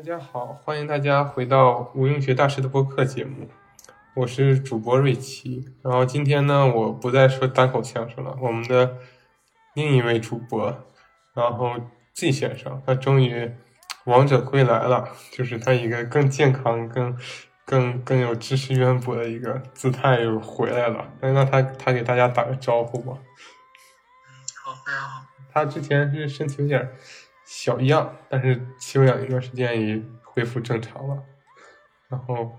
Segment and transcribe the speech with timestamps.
[0.00, 3.46] 大家好，欢迎大家回到无用学大师的播客节目，
[4.14, 5.62] 我是主播瑞奇。
[5.82, 8.96] 然后今天呢，我不再说单口相声了，我们的
[9.74, 10.74] 另一位主播，
[11.34, 11.74] 然后
[12.14, 13.52] Z 先生，他终于
[14.06, 17.14] 王者归来了，就是他一个更健康、更
[17.66, 21.12] 更更有知识渊博的一个姿态又回来了。
[21.20, 23.18] 那让他他给大家打个招呼吧。
[24.64, 25.26] 好，大家好。
[25.52, 26.90] 他之前是身体有点。
[27.52, 31.20] 小样，但是休养一段时间也恢复正常了。
[32.08, 32.56] 然后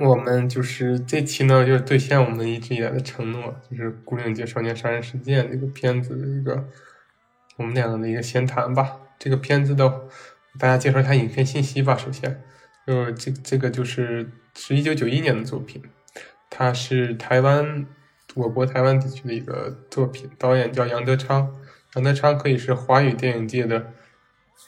[0.00, 6.66] 我们就是这期呢，就是兑现我们一直以来的承诺，就是《古岭街少年杀人事件》这个片子的一个
[7.58, 8.96] 我们两个的一个闲谈吧。
[9.18, 9.86] 这个片子的
[10.58, 11.94] 大家介绍一下影片信息吧。
[11.94, 12.42] 首先，
[12.86, 15.82] 就这这个就是是一九九一年的作品，
[16.48, 17.84] 它是台湾
[18.34, 21.54] 我国台湾地区的一个作品，导演叫杨德昌。
[21.94, 23.92] 杨德昌可以是华语电影界的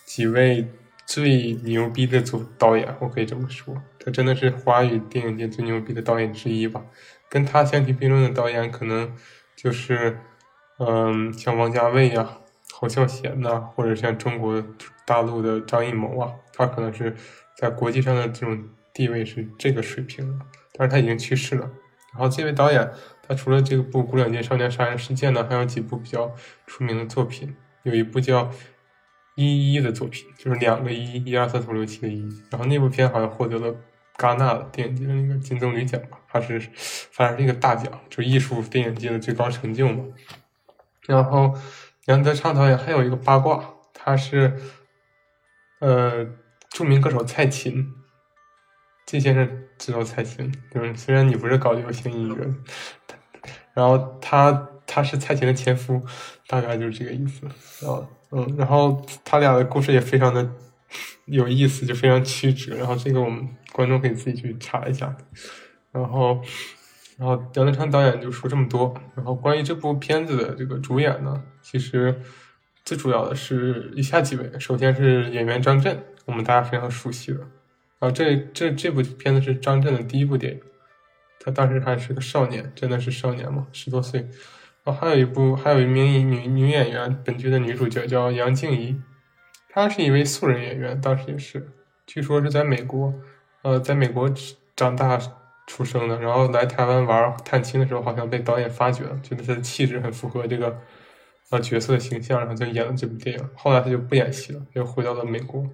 [0.05, 0.69] 几位
[1.05, 6.85] 最牛逼的组导演，我可以这么说，他真的是华语电影界最牛逼的导演之一吧。
[7.29, 9.13] 跟他相提并论的导演，可能
[9.57, 10.19] 就是，
[10.79, 12.39] 嗯，像王家卫呀、
[12.73, 14.65] 侯孝贤呐，或者像中国
[15.05, 17.17] 大陆的张艺谋啊，他可能是
[17.57, 20.41] 在国际上的这种地位是这个水平，
[20.75, 21.69] 但是他已经去世了。
[22.17, 22.93] 然后这位导演。
[23.29, 26.33] 他除了这部《古两街少年杀人事件》呢，还有几部比较
[26.65, 28.45] 出名的作品，有一部叫
[29.35, 32.23] 《一一》的作品，就是两个一，一二三四五六七的一。
[32.51, 33.75] 然后那部片好像获得了
[34.17, 36.71] 戛纳的电影节的那个金棕榈奖吧，还是
[37.11, 40.05] 反正是一个大奖，就艺术电影界的最高成就嘛。
[41.09, 41.53] 然后
[42.05, 44.57] 杨德昌导演还有一个八卦，他是
[45.81, 46.25] 呃
[46.71, 47.93] 著名歌手蔡琴。
[49.05, 52.55] 季先生知道蔡琴，就是虽然你不是搞流行音乐，
[53.75, 56.03] 然后他他是蔡琴的前夫，
[56.47, 57.47] 大概就是这个意思。
[57.81, 60.49] 然后嗯，然后他俩的故事也非常的
[61.27, 62.75] 有意思，就非常曲折。
[62.77, 65.15] 然后这个我们观众可以自己去查一下。
[65.93, 66.43] 然后
[67.17, 68.95] 然后杨德昌导演就说这么多。
[69.15, 72.21] 然后关于这部片子的这个主演呢，其实
[72.85, 74.51] 最主要的是以下几位。
[74.59, 77.41] 首先是演员张震，我们大家非常熟悉的。
[77.99, 80.61] 啊，这这这部片子是张震的第一部电影，
[81.41, 84.29] 他当时还是个少年，真的是少年嘛，十多岁。
[84.85, 89.01] 哦，还有一部，还有一名女女演员，本剧的女主角叫杨静怡，
[89.71, 91.73] 她是一位素人演员，当时也是，
[92.07, 93.13] 据说是在美国，
[93.63, 94.31] 呃，在美国
[94.77, 95.19] 长大
[95.67, 100.79] 出生的，然后来台湾玩探亲的时候，好像被导演发掘了，觉得她的气质很符合这个
[101.51, 103.51] 呃角色的形象，然后就演了这部电影。
[103.57, 105.65] 后来她就不演戏了，又回到了美国，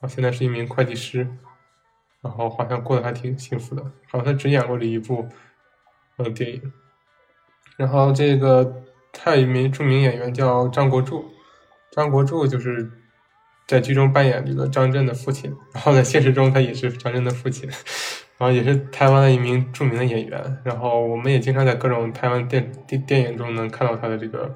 [0.00, 1.28] 啊，现在是一名会计师。
[2.22, 5.28] 然后好像过得还挺幸福的，好像他只演过这一部
[6.16, 6.72] 呃电影。
[7.76, 8.82] 然后这个
[9.18, 11.24] 还有一名著名演员叫张国柱，
[11.90, 12.90] 张国柱就是
[13.66, 17.68] 在剧中扮演这个张震的父亲，然后在现实中他也是张震的父亲，
[18.38, 20.58] 然后也是台湾的一名著名的演员。
[20.62, 24.54] 然后我们也经常在各种台湾电电电影中能看到他的这个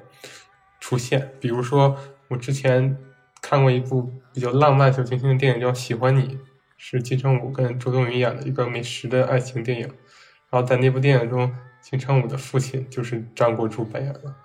[0.79, 1.97] 出现，比如说
[2.29, 2.97] 我之前
[3.41, 6.35] 看过一部比较浪漫小清新的电影叫《喜欢你》。
[6.77, 9.87] 是金城武跟周冬雨演的一个美食的爱情电影，
[10.49, 14.35] 然后在那部电影中，金城武的父亲就是张国柱扮演的。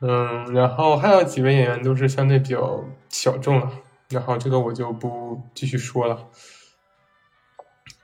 [0.00, 3.70] 嗯，然后还有几位演员都是相对比较小众了，
[4.08, 6.28] 然后这个我就不继续说了。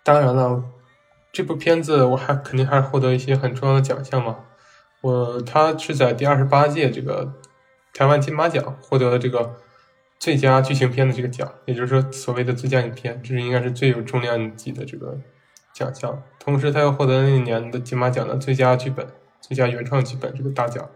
[0.03, 0.65] 当然了，
[1.33, 4.45] 这部片子我还肯定还是获得一些很重要的奖项嘛。
[5.01, 7.35] 我他是在第二十八届这个
[7.95, 9.61] 台湾金马奖获得了这个。
[10.19, 15.17] 最佳剧情片的这个奖，也就是说所谓的最佳影片，这是应该是最有重量级的这个
[15.73, 16.21] 奖项。
[16.41, 19.07] 同时，他又获得了那年的金马奖的最佳剧本、
[19.41, 20.91] 最佳原创剧本这个大奖。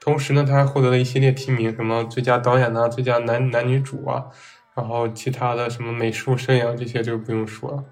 [0.00, 4.26] 同时呢，他还获得了一系列提名，什么最佳导演呐、最佳男男女主啊，
[4.74, 7.84] 然后其他的什么美术、摄影这些就不用说了。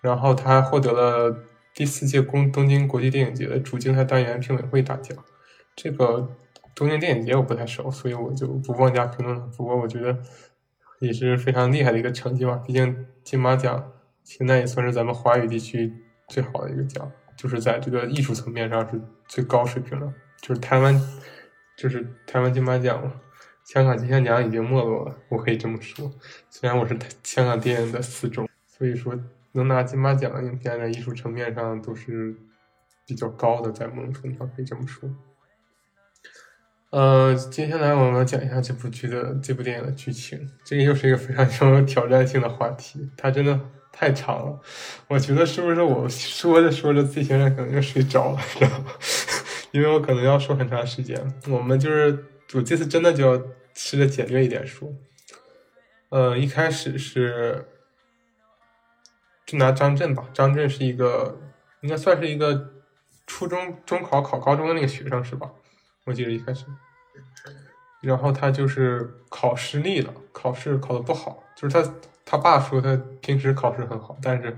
[0.00, 1.36] 然后他还获得了
[1.74, 5.16] 第四届公东京国际电影节的主竞赛单元评委会大奖。
[5.74, 6.30] 这个。
[6.76, 9.46] 东京电影节我不太熟，所以我就不妄加评论了。
[9.56, 10.16] 不过我觉得
[11.00, 12.56] 也是非常厉害的一个成绩吧。
[12.64, 13.92] 毕竟金马奖
[14.22, 15.90] 现在也算是咱们华语地区
[16.28, 20.12] 最好的一个奖，就是在这个艺术层面上是最高水平的。
[20.42, 21.00] 就是台湾，
[21.78, 23.10] 就是台湾金马奖嘛。
[23.64, 26.12] 香港金像奖已经没落了，我可以这么说。
[26.50, 29.18] 虽然我是香港电影的死忠，所以说
[29.52, 32.36] 能拿金马奖的影片在艺术层面上都是
[33.06, 35.10] 比较高的，在某种程度上可以这么说。
[36.96, 40.50] 呃，接下来我们讲一下这部剧的这部电影的剧情。
[40.64, 43.60] 这个又是一个非常有挑战性的话题，它真的
[43.92, 44.58] 太长了。
[45.06, 48.86] 我觉得是不是我说着说着，自己现在可能就睡着了，知道吗？
[49.72, 51.20] 因为我可能要说很长时间。
[51.50, 53.42] 我们就是，我这次真的就要
[53.74, 54.90] 试着简略一点说。
[56.08, 57.62] 呃，一开始是
[59.44, 61.38] 就拿张震吧，张震是一个
[61.82, 62.72] 应该算是一个
[63.26, 65.50] 初中中考考高中的那个学生是吧？
[66.06, 66.64] 我记得一开始，
[68.06, 71.94] 然后他就是考失利了，考试考的不好，就是他
[72.24, 74.56] 他爸说他平时考试很好，但是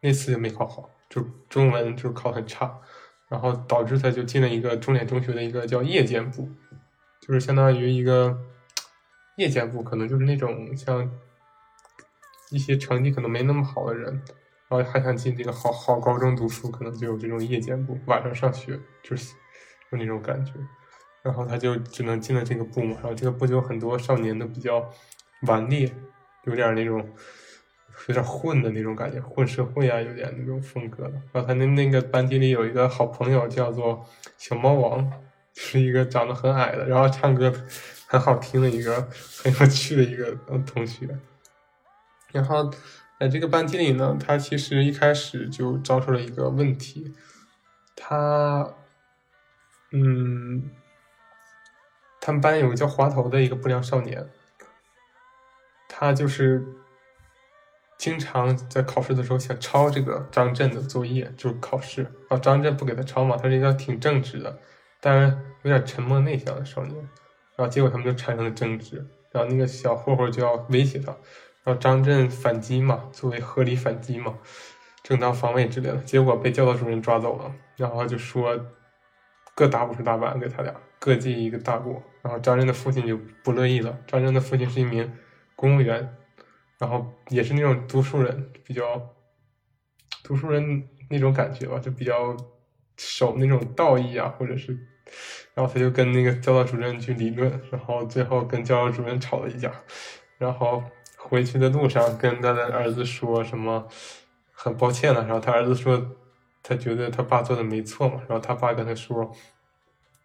[0.00, 2.78] 那次也没考好，就中文就考很差，
[3.28, 6.48] 然后导致他就进了一个重点中学的一个叫夜间部，
[7.20, 8.38] 就是相当于一个
[9.36, 11.10] 夜间部，可能就是那种像。
[12.52, 14.22] 一些成绩可能没那么好的人，
[14.68, 19.34] 然后还想进这个好好高中读书，可能就有这种夜间部，晚上上学，就是
[19.90, 20.52] 有那种感觉。
[21.26, 24.88] 然后他就只能进了这个部嘛，然后这个部就有很多少年都比较
[25.42, 25.92] 顽劣，
[26.44, 27.04] 有点那种
[28.06, 31.14] 有点混的那种感觉，混社会啊，有点那种风格的。
[31.32, 34.06] 然后他那那个班级里有一个好朋友叫做
[34.38, 35.12] 小猫王，
[35.54, 37.52] 是一个长得很矮的，然后唱歌
[38.06, 39.08] 很好听的一个
[39.42, 40.32] 很有趣的一个
[40.64, 41.08] 同学。
[42.32, 42.70] 然后，
[43.18, 47.14] 在这个班级里呢，他其实一开始就遭受了一个问题，
[47.94, 48.74] 他，
[49.92, 50.70] 嗯，
[52.26, 54.28] 他们班有个叫滑头的一个不良少年，
[55.88, 56.60] 他就是
[57.96, 64.58] 经常在考试的时候想抄这个张震的作业，就是考试，然后张震不给他抄嘛，他是一个挺正直的，
[65.00, 66.96] 但是有点沉默内向的少年，
[67.54, 71.16] 然后结果他们就产生了争执，然后那个小混混就要威胁他。
[71.62, 74.36] 然后张震反击嘛，作为合理反击嘛，
[75.04, 77.54] 正当防卫之类的，结果被教导主任抓走了。
[77.76, 78.66] 然后就说
[79.54, 80.74] 各打五十大板给他俩，
[81.06, 82.02] 各记一个大过。
[82.22, 83.96] 然后张震的父亲就不乐意了。
[84.06, 85.08] 张震的父亲是一名
[85.54, 86.16] 公务员，
[86.78, 89.14] 然后也是那种读书人，比较
[90.24, 92.36] 读书人那种感觉吧，就比较
[92.96, 94.76] 守那种道义啊，或者是，
[95.54, 99.72] 然后他就跟那个教导主任去理论，然后最后跟教导主任吵了一架，
[100.38, 100.82] 然后。
[101.18, 103.88] 回去的路上，跟他的儿子说什么，
[104.52, 105.22] 很抱歉了。
[105.22, 106.00] 然后他儿子说，
[106.62, 108.20] 他觉得他爸做的没错嘛。
[108.28, 109.28] 然后他爸跟他说，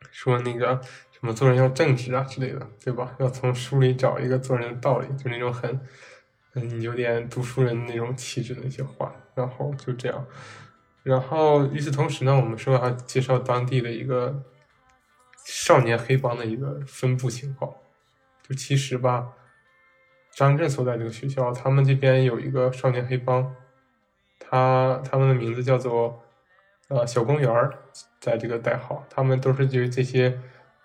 [0.09, 0.81] 说那个
[1.11, 3.15] 什么做人要正直啊之类的，对吧？
[3.19, 5.79] 要从书里找一个做人的道理，就那种很，
[6.55, 9.13] 嗯，有点读书人那种气质的一些话。
[9.35, 10.25] 然后就这样。
[11.03, 14.43] 然后与此同时呢，我们说要介绍当地的一个
[15.45, 17.71] 少年黑帮的一个分布情况。
[18.47, 19.33] 就其实吧。
[20.33, 23.53] 张震所在这个学校，他们这边有一个少年黑帮，
[24.39, 26.23] 他他们的名字叫做
[26.91, 27.73] 呃小公园儿，
[28.19, 30.39] 在这个代号，他们都是就这些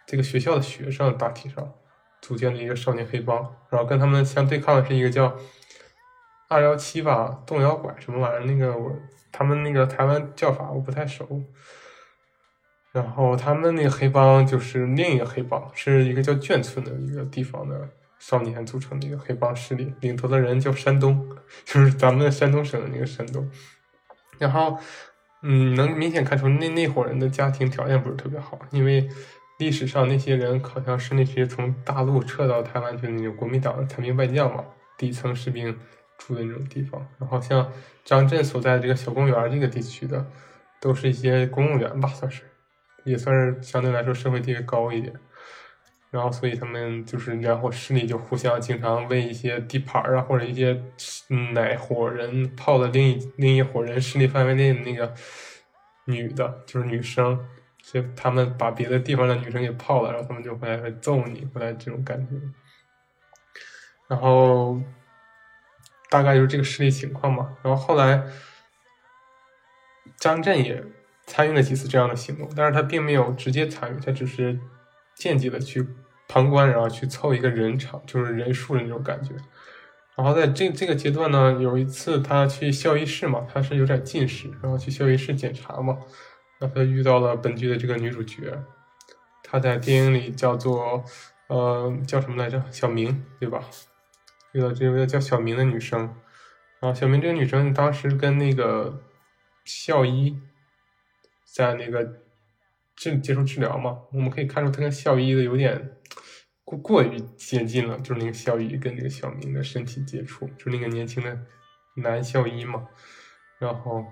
[0.06, 1.74] 这个学校的学生大体上
[2.22, 3.36] 组建了一个少年黑帮，
[3.68, 5.36] 然后跟他们相对抗的是一个叫
[6.48, 8.90] 二幺七吧，动摇拐什么玩意儿，那个我
[9.30, 11.42] 他们那个台湾叫法我不太熟，
[12.92, 17.88] 然后他们那个黑帮就是另一个黑帮，是一个叫眷村的一个地方的。
[18.18, 21.36] 少年组成的一个黑帮势力，领头的人叫山东，
[21.66, 23.46] 就是咱们山东省的那个山东。
[24.38, 24.78] 然后，
[25.48, 29.08] 嗯，能明显看出那那伙人的家庭条件不是特别好，因为
[29.58, 34.64] 历史上那些人好像是那些从大陆撤到台湾去的那种国民党的残兵败将嘛，
[34.98, 35.78] 底层士兵
[36.18, 37.06] 住的那种地方。
[37.20, 37.70] 然后像
[38.04, 40.26] 张震所在的这个小公园这个地区的，
[40.80, 42.42] 都是一些公务员吧，算是，
[43.04, 45.14] 也算是相对来说社会地位高一点。
[46.08, 50.80] 然后，所以他们就是，然后势力就互相经常为一些地盘啊，或者一些
[51.52, 55.12] 哪伙人泡了另一另一伙人势力范围内的那个
[56.06, 57.38] 女的，就是女生，
[57.82, 62.34] 所以他们把别的地方的女生给泡了，然后他们就会来揍你，回来这种感觉。
[64.08, 64.80] 然后
[66.08, 67.58] 大概就是这个势力情况嘛。
[67.62, 68.22] 然后后来
[70.16, 70.82] 张震也
[71.26, 74.58] 参与了几次这样的行动，但是他并没有直接参与，他只是。
[75.16, 75.84] 间接的去
[76.28, 79.34] 旁观，然后去凑一个人场，就是人数的那种感觉。
[80.14, 85.96] 然后在这这个阶段呢，有一次他去校医室嘛，他是有点近视，然后去校医室检查嘛，
[86.58, 88.62] 然后他遇到了本剧的这个女主角，
[89.42, 91.04] 她在电影里叫做
[91.48, 92.62] 呃叫什么来着？
[92.70, 93.62] 小明对吧？
[94.52, 96.00] 遇到这个叫小明的女生，
[96.80, 99.02] 然后小明这个女生当时跟那个
[99.64, 100.38] 校医
[101.44, 102.25] 在那个。
[102.96, 105.96] 治接受治疗嘛，我们可以看出他跟校医的有点
[106.64, 111.38] 过过于接近了，就是那个校医跟那个小明的身体接触，就是那个年轻的
[111.96, 112.88] 男校医嘛，
[113.58, 114.04] 然后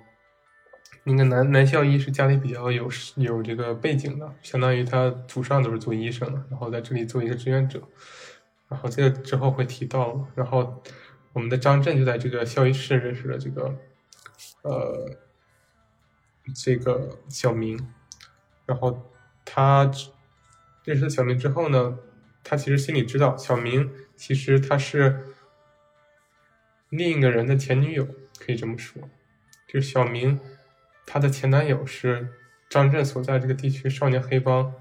[1.02, 7.82] 那个男男校医是家里比较有有这个背景的，相当于他祖上都是做医生的，然后在这里做一个志愿者，
[8.68, 10.82] 然后这个之后会提到，然后
[11.32, 13.74] 我们的张震就在这个校医室认识了这个
[14.62, 15.10] 呃
[16.54, 17.78] 这个小明。
[18.66, 19.10] 然后
[19.44, 19.90] 他
[20.84, 21.98] 认识小明之后呢，
[22.42, 25.34] 他其实心里知道，小明其实他是
[26.88, 28.06] 另一个人的前女友，
[28.38, 29.02] 可以这么说。
[29.66, 30.38] 就是小明
[31.06, 32.28] 他的前男友是
[32.70, 34.72] 张震所在这个地区少年黑帮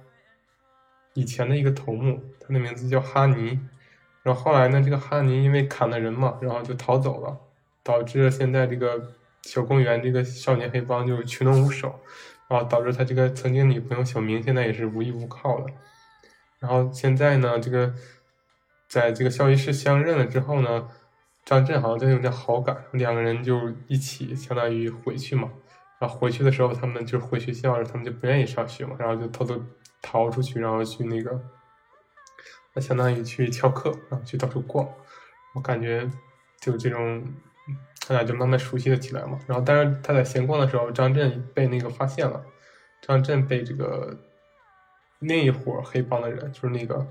[1.14, 3.60] 以前的一个头目，他的名字叫哈尼。
[4.22, 7.38] 然后后来呢，这个哈尼因为砍了人嘛，然后就逃走了，
[7.84, 12.00] 导致现在这个小公园这个少年黑帮就群龙无首，
[12.54, 15.66] 然后导致他这个曾经女朋友小明现在也是无依无靠了。
[16.60, 17.92] 然后现在呢，这个
[18.88, 20.88] 在这个校医室相认了之后呢，
[21.44, 25.50] 张震好像对他有点好感，两个人就一起相当于回去嘛。
[26.00, 29.60] 然后回去的时候，他们就回学校了，他们就不愿意上学嘛，然后就偷偷
[30.04, 31.42] 逃出去，然后去那个，
[32.74, 34.88] 那相当于去翘课，然后去到处逛。
[35.56, 36.08] 我感觉
[36.62, 37.26] 就这种，
[38.08, 39.40] 他俩就慢慢熟悉了起来嘛。
[39.48, 42.44] 然后，但是他在闲逛的时候，张震被那个发现了，
[43.02, 44.18] 张震被这个。
[45.26, 47.08] 另一伙黑帮的人，就是那个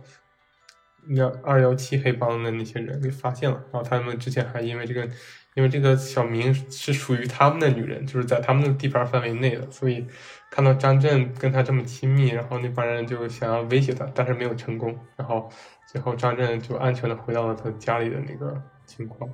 [1.06, 5.08] 那二幺七黑帮的那些人给发现了，然后他们之前还因为这个，
[5.54, 10.06] 因为这个小明是属于他们的女人，就是在他们的地盘范围内的，所以
[10.50, 15.50] 看到张震跟他这么亲密，然后那帮人就想要威胁他，但是没有成功，然后
[15.90, 19.26] 最后张震就安全的回到了他家里的那个情况。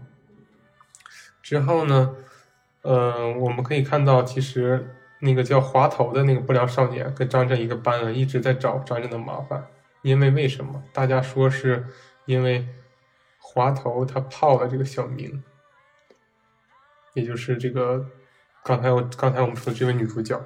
[1.48, 2.14] 之后呢，
[2.82, 4.94] 呃，我们可以看到其实。
[5.20, 9.66] 那个叫滑头的那个不良少年跟张震一个班的，一直在找张震的麻烦。
[10.02, 10.80] 因为为什么？
[10.92, 11.84] 大家说是
[12.26, 12.64] 因为
[13.40, 15.42] 滑头他泡了这个小明，
[17.14, 18.06] 也就是这个
[18.62, 20.36] 刚才我刚才我们说的这位女主角，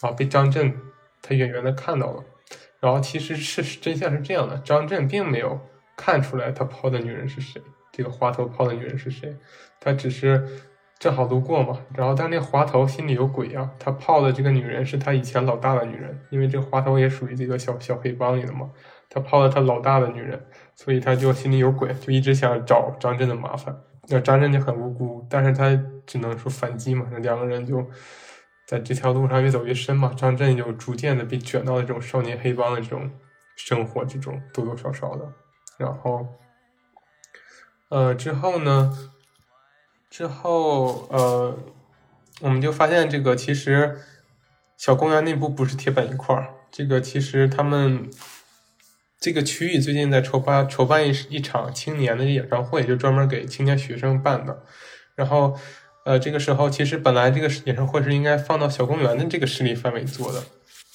[0.00, 0.72] 然后被张震
[1.20, 2.24] 他远远的看到了。
[2.78, 5.58] 然后其实是真相是这样的，张震并没有
[5.96, 9.36] 看出来他泡的女人是谁，这个滑头泡的女人是谁，
[9.82, 10.46] 他只是。
[11.02, 18.70] 正好路过嘛，然后但那滑头心里有鬼啊，他泡的这个女人是他以前老大的女人，因为这个滑头也属于这个小小黑帮里的嘛，
[19.10, 20.40] 他泡了他老大的女人，
[20.76, 23.76] 所以他就心里有鬼，就一直想找张震的麻烦。
[24.06, 27.84] 那张震就很无辜，但是他只能说反击嘛，那两个人就
[28.68, 33.10] 在这条路上越走越深嘛，张震就逐渐的被卷到了这种少年黑帮的这种
[33.56, 35.28] 生活之中，多多少少的。
[35.78, 36.28] 然后，
[37.88, 38.96] 呃，之后呢？
[40.12, 41.56] 之后，呃，
[42.42, 43.98] 我们就发现这个其实
[44.76, 46.50] 小公园内部不是铁板一块儿。
[46.70, 48.10] 这个其实他们
[49.18, 54.62] 这个区域最近在筹办筹办一一场青年的演唱会，就专门给青年学生办的。
[55.14, 55.58] 然后，
[56.04, 60.44] 呃，这个时候其实本来这个演唱会是应该放到小公园的这个势力范围做的，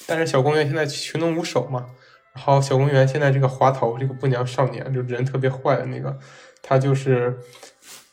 [0.06, 1.88] 但是小公园现在群龙无首嘛。
[2.36, 6.16] 然后小公园现在这个滑头这个不良少年，就人特别坏的那个，
[6.62, 7.36] 他就是。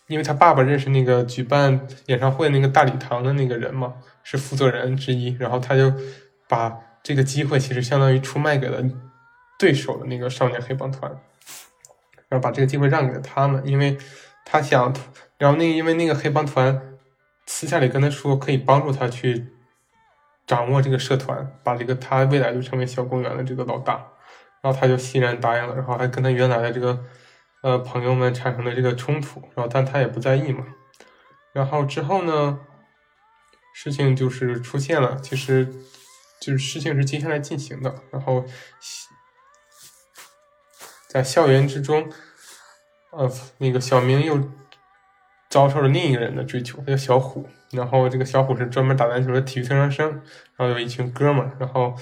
[0.06, 5.90] 因为他爸爸认识那个举办演唱会那个大礼堂的那个人嘛，是负责人之一，然后他就
[6.46, 8.82] 把这个机会其实相当于出卖给了
[9.58, 11.10] 对手的那个少年黑帮团，
[12.28, 13.96] 然后把这个机会让给了他们，因为
[14.44, 14.94] 他想，
[15.38, 16.78] 然后那因为那个黑帮团
[17.46, 19.46] 私下里跟他说可以帮助他去
[20.46, 23.94] 掌握这个社团，把这个他未来就成为小公园的这个老大，
[24.60, 27.02] 然后他就欣然答应了，然后还跟他原来的这个。
[27.64, 30.66] 呃，朋友们产生的这个冲突，然后但他也不在意嘛。
[31.54, 32.60] 然后之后呢，
[33.74, 35.64] 事情就是出现了，其实
[36.42, 38.02] 就是事情是接下来进行的。
[38.10, 38.44] 然后
[41.08, 42.12] 在校园之中，
[43.12, 44.38] 呃，那个小明又
[45.48, 47.48] 遭受了另一个人的追求，他叫小虎。
[47.72, 50.06] 然后这个小虎是专门打篮球的体育特长生，
[50.56, 51.96] 然后有一群哥们，然后。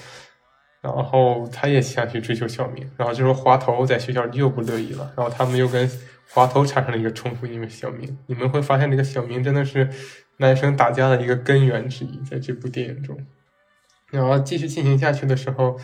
[0.83, 5.89] 然后他也想去追求小明，然后就说滑头在学校又不乐意了，然后他们又跟
[6.29, 9.89] 滑头产生了一个冲突，因为小明，你们会发现这个小明真的是
[10.39, 13.17] 男生打架的一个根源之一，在这部电影中。
[14.11, 15.79] 然后继续进行下去的时候，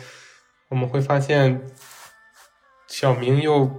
[0.68, 1.62] 我们会发现
[2.86, 3.70] 小明又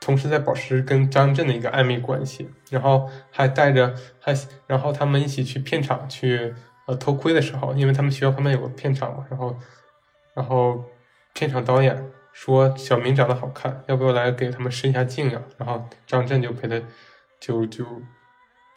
[0.00, 4.32] 同时在保持跟张震的一个暧昧关系，然后还带着还，
[4.68, 6.54] 然后他们一起去片场去
[6.86, 9.58] 呃偷窥的时候，因为他们学校旁边有个片场嘛，然后。
[10.40, 10.82] 然后，
[11.34, 15.42] 片场导演说小明长得好看，要不要来给他们试一下镜呀？
[15.58, 16.80] 然后张震就陪他，
[17.38, 17.84] 就就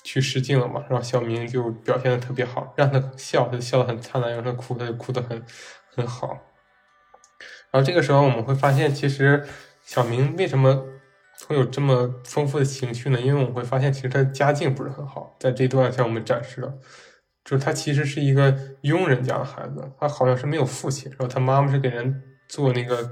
[0.04, 0.84] 去试镜了嘛。
[0.90, 5.42] 然后小明就表现的特别好，让他笑，他笑得很灿烂；让他哭，他就哭得很
[5.96, 6.38] 很好。
[7.72, 9.48] 然后这个时候我们会发现，其实
[9.84, 10.86] 小明为什么
[11.48, 13.22] 会有这么丰富的情绪呢？
[13.22, 16.74] 因为我们会发现，其实他的家境不是很好，在这段向我们展示了。
[17.44, 23.12] 就是他其实是一个佣人家的孩子，他好像是没有父亲，然后他妈妈是给人做那个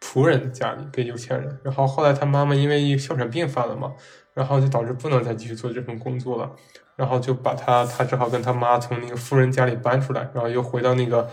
[0.00, 3.92] 仆人的家里给有钱人，然后后来他妈妈因为哮喘病犯了嘛，
[4.32, 6.54] 然后就导致不能再继续做这份工作了，
[6.94, 11.28] 然后就把他他只好跟他妈从那个富人家里搬出来，然后又回到那个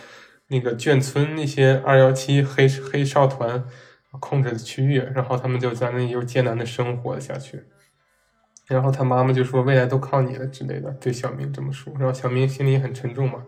[0.47, 3.63] 那个眷村那些二幺七黑黑哨团，
[4.19, 7.63] 控制的区域，然后他们就在那里又艰难的生活下去。
[8.67, 11.93] 然后他妈妈就说未来都靠你了之类的，对小明这么说。
[11.99, 13.45] 然后小明心里很沉重嘛。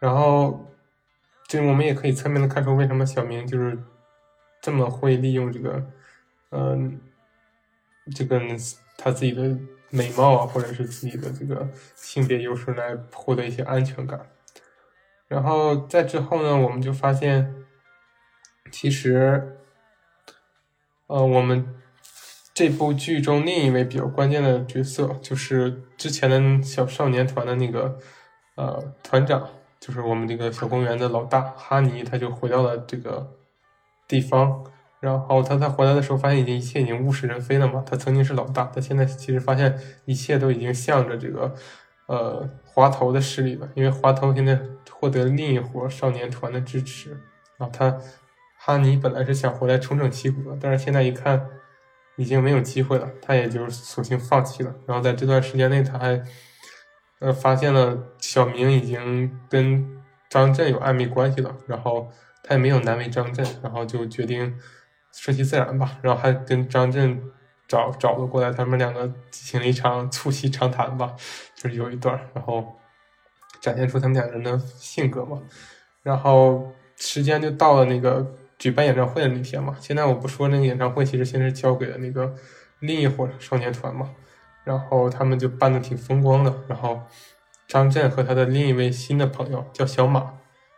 [0.00, 0.74] 然后，
[1.46, 3.78] 这我们也可以侧面的看出为什么小明就是
[4.60, 5.90] 这么会利用这个，
[6.50, 7.00] 嗯，
[8.14, 8.40] 这个
[8.98, 9.56] 他自己的
[9.90, 14.26] 美貌啊，或者是自己的这个性别优势来获得一些安全感。
[15.28, 17.54] 然后在之后呢，我们就发现，
[18.72, 19.58] 其实，
[21.06, 21.76] 呃，我们。
[22.52, 27.96] 这部剧中另一位比较关键的角色，就是之前的小少年团的那个
[28.56, 33.32] 呃团长，就是我们这个小公园的老大哈尼，他就回到了这个
[34.08, 34.64] 地方。
[34.98, 37.82] 然后他他回来的时候，发现已经一切已经物是人非了嘛。
[37.86, 41.54] 他曾经是老大，他现在其实发现一切都已经向着这个
[42.08, 47.10] 呃滑头的势力了，因为滑头现在获得了另一伙少年团的支持。
[47.56, 47.96] 然后他
[48.58, 51.48] 哈尼本来是想回来重整旗鼓的，但是现在一看。
[52.20, 54.74] 已经没有机会了，他也就索性放弃了。
[54.86, 56.22] 然后在这段时间内，他还
[57.18, 61.56] 呃发现了小明已经跟张震有暧昧关系了。
[61.66, 64.54] 然后他也没有难为张震，然后就决定
[65.12, 65.98] 顺其自然吧。
[66.02, 67.18] 然后还跟张震
[67.66, 71.16] 找找了过来，他们两个进行了一场促膝长谈吧，
[71.54, 72.76] 就是有一段，然后
[73.62, 75.40] 展现出他们两个人的性格嘛。
[76.02, 78.34] 然后时间就到了那个。
[78.60, 82.34] 举办演唱会的那天嘛，现在我不说那个演唱会，其实现在交给了那个
[82.80, 84.10] 另一伙少年团嘛，
[84.64, 86.54] 然后他们就办的挺风光的。
[86.68, 87.00] 然后
[87.66, 90.34] 张震和他的另一位新的朋友叫小马，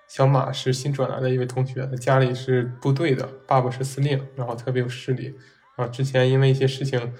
[0.06, 5.36] 小马是新转来的一位同学，他家里是部队的，爸爸是司令，然后特别有势力。
[5.76, 7.12] 然后之前因为一些事情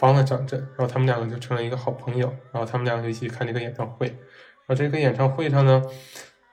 [0.00, 2.26] 帮了张震，然后他们两个就成了一个好朋友。
[2.50, 4.08] 然后他们两个就一起看这个演唱会。
[4.08, 5.80] 然后这个演唱会上呢，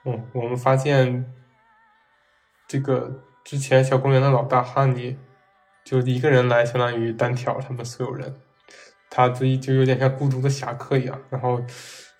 [0.04, 1.34] 嗯，我们发现
[2.68, 3.24] 这个。
[3.46, 5.16] 之前小公园的老大哈尼
[5.84, 8.34] 就一个人来，相当于单挑他们所有人，
[9.08, 11.62] 他自己就有点像孤独的侠客一样，然后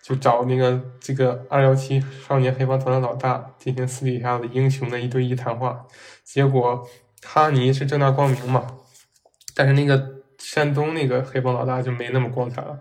[0.00, 5.84] 就找那个这个二幺七少年黑帮团的老大进行私底下的英雄的一对一谈话。
[6.22, 6.88] 结果
[7.24, 8.64] 哈尼是正大光明嘛，
[9.52, 12.78] 但是那个山东那个黑帮老大就没那么光彩了，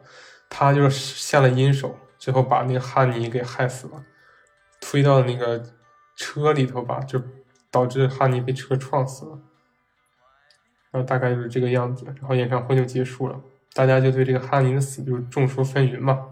[0.51, 4.03] 他就是下了阴手，最后把那个哈尼给害死了，
[4.79, 5.63] 推到那个
[6.15, 7.19] 车里头吧，就。
[7.75, 9.37] 导致哈尼被车撞死了，
[10.91, 13.37] 然后大概就是这个样子，然后演唱会就结束了，
[13.73, 16.25] 大家就对这个哈尼的死就是众说纷纭嘛。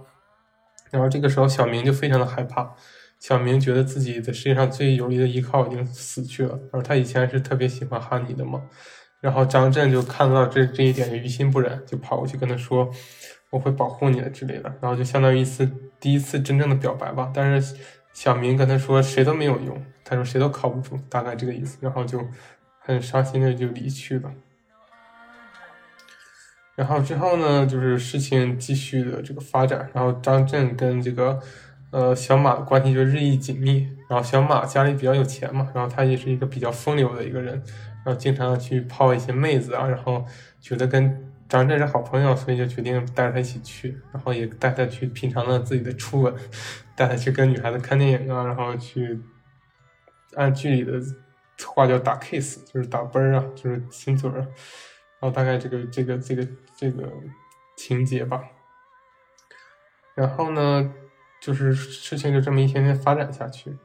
[0.89, 2.73] 然后这个时候小明就非常的害怕，
[3.19, 8.63] 小明觉得自己的世界上最有力的依靠已经死去了，然后他以前是特别喜欢哈尼的嘛。
[9.19, 12.89] 然后张震就看到这这一点，就于心不忍，就跑过去跟他说
[13.51, 17.32] ：“我会保护你的之类的。”然后就相当于一次第一次真正的表白吧。
[17.34, 17.75] 但是
[18.13, 22.26] 小明跟他说：“谁都没有用。”他说谁都靠不住，大概这个意思，然后就
[22.80, 24.32] 很伤心的就离去了。
[26.76, 31.39] 然后之后呢，就是事情继续的这个发展，然后张震跟这个
[31.91, 33.89] 呃小马的关系就日益紧密。
[34.10, 37.56] 然后小马家里比较有钱嘛，然后他也是一个比较风流的一个人，
[38.06, 40.23] 然后经常去泡一些妹子啊，然后
[40.60, 46.35] 觉得跟张震是好朋友，所以就决定带着他一起去，然后也带他去品尝了自己的初吻，
[46.95, 49.21] 带他去跟女孩子看电影啊，然后去。
[50.35, 50.99] 按剧里的
[51.75, 54.49] 话叫打 kiss，就是打啵儿啊，就是亲嘴儿，然
[55.21, 57.07] 后大概这个这个这个这个
[57.77, 58.41] 情节吧。
[60.15, 60.91] 然后呢，
[61.39, 63.77] 就是事情就这么一天天发展下去。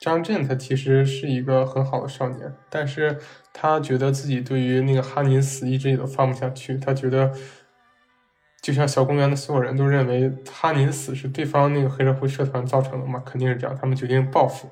[0.00, 3.18] 张震他其实是一个很好的少年，但是
[3.52, 6.76] 他觉得自己对于那个哈尼死一直也都放不下去。
[6.76, 7.32] 他觉得，
[8.60, 13.76] 就像小公园的所有人都认为哈尼的死是对方那个黑社会社团造成的嘛，肯定是这样。
[13.80, 14.68] 他们决定报复。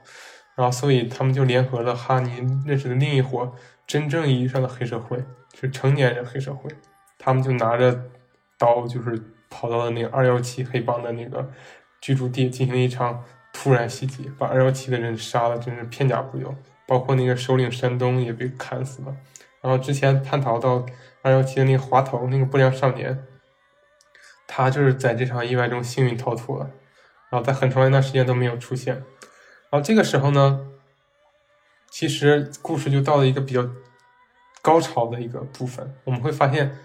[0.54, 2.30] 然后，所以他们就联合了哈尼
[2.66, 3.50] 认识的另一伙
[3.86, 5.24] 真正意义上的黑社会，
[5.58, 6.70] 是成年人黑社会。
[7.18, 8.04] 他们就拿着
[8.58, 11.50] 刀，就是跑到了那个二幺七黑帮的那个
[12.02, 16.54] 居住地，进行了一场突然袭击，把二幺七的人杀了，真是片甲不留。
[16.86, 19.16] 包括那个首领山东也被砍死了。
[19.60, 20.84] 然后之前叛逃到
[21.22, 23.24] 二幺七的那个滑头那个不良少年，
[24.46, 26.70] 他就是在这场意外中幸运逃脱了，
[27.30, 28.96] 然后在很长一段时间都没有出现。
[29.70, 30.66] 然后这个时候呢，
[31.88, 33.66] 其实故事就到了一个比较
[34.60, 35.94] 高潮的一个部分。
[36.04, 36.76] 我们会发现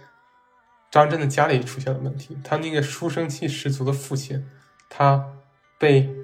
[0.92, 4.48] 张震的家里出现了问题，他那个书生气十足的父亲，
[4.88, 5.34] 他
[5.78, 6.16] 被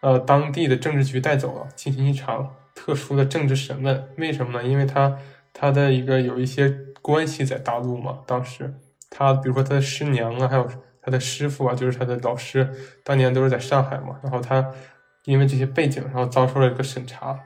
[0.00, 4.08] 呃当地的政治局带走了，进行一场特殊的政治审问。
[4.16, 4.68] 为什么呢？
[4.68, 5.18] 因为他
[5.52, 6.68] 他的一个有一些
[7.02, 8.20] 关系在大陆嘛。
[8.26, 8.74] 当时
[9.10, 10.68] 他比如说他的师娘啊，还有
[11.00, 12.68] 他的师傅啊，就是他的老师，
[13.02, 14.18] 当年都是在上海嘛。
[14.22, 14.72] 然后他。
[15.24, 17.38] 因为这些背景，然后遭受了一个审查，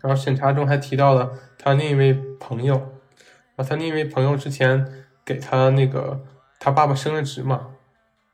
[0.00, 2.74] 然后审查中还提到了他另一位朋友，
[3.56, 4.86] 啊他另一位朋友之前
[5.22, 6.24] 给他那个
[6.58, 7.66] 他爸爸升了职嘛，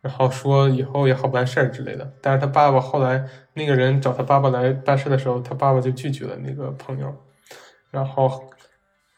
[0.07, 2.13] 然后说以后也好办事儿之类的。
[2.21, 7.15] 但是他爸爸后来那个人找他爸爸来办事的时候，他爸爸就拒绝了那个朋友，
[7.91, 8.51] 然后。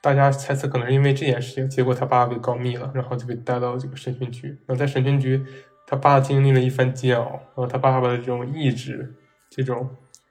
[0.00, 4.46] 大家猜测可能是因为这件事情，结果他爸爸被告密了，然后就被带到这个审讯局。
[4.64, 5.44] 然后在审讯局，
[5.88, 9.12] 他爸经历了一番煎熬，然后他爸爸的这种意志、
[9.50, 9.90] 这种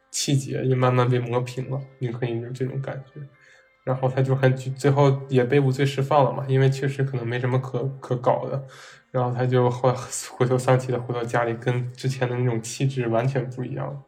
[0.09, 3.19] 气节也慢慢被磨平了，你可以有这种感觉。
[3.83, 8.63] 然后他就很最后也被无罪释放了嘛，因为确实可能没什么可可搞的。
[9.11, 9.93] 然后他就后
[10.37, 14.03] 回头丧气的回到家里，跟之前的那种气质完全不一样。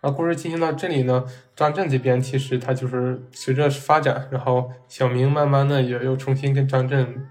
[0.00, 7.28] 然后故事进行到这里呢，张震这边其实他就是随着发展，然后小明慢慢的也又重新跟张震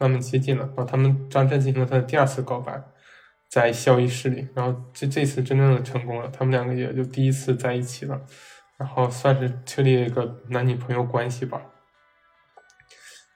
[0.00, 2.82] 慢慢接近了，然后他们张震进行了他的第二次告白，
[3.48, 8.20] 在校医室里，然后这这次真正的成功了，他们两个也就第一次在一起了，
[8.76, 11.62] 然后算是确立一个男女朋友关系吧。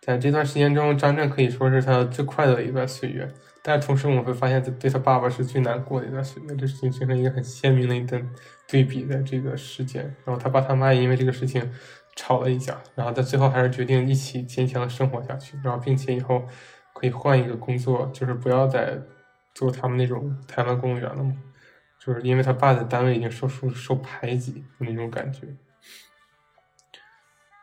[0.02, 3.32] 在这段时间中，张震可以说是他最快乐的一段岁月。
[3.62, 8.28] 但同时，我们会发现，对他爸爸是最难过的一段岁月，这事情形成一个很鲜明的一段
[8.66, 10.02] 对比的这个事件。
[10.24, 11.72] 然后他爸他妈也因为这个事情
[12.16, 16.44] 吵了一架，然后他最后还是决定一起坚强的生活下去，然后并且以后
[16.92, 19.00] 可以换一个工作，就是不要再
[19.54, 21.32] 做他们那种台湾公务员了嘛，
[22.04, 25.46] 就是因为他爸在单位已经受受受排挤那种感觉。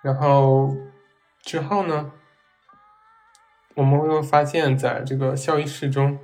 [0.02, 0.73] 然后
[1.41, 2.13] 之后呢？
[3.80, 6.20] 我们会发现，在这个校医室中，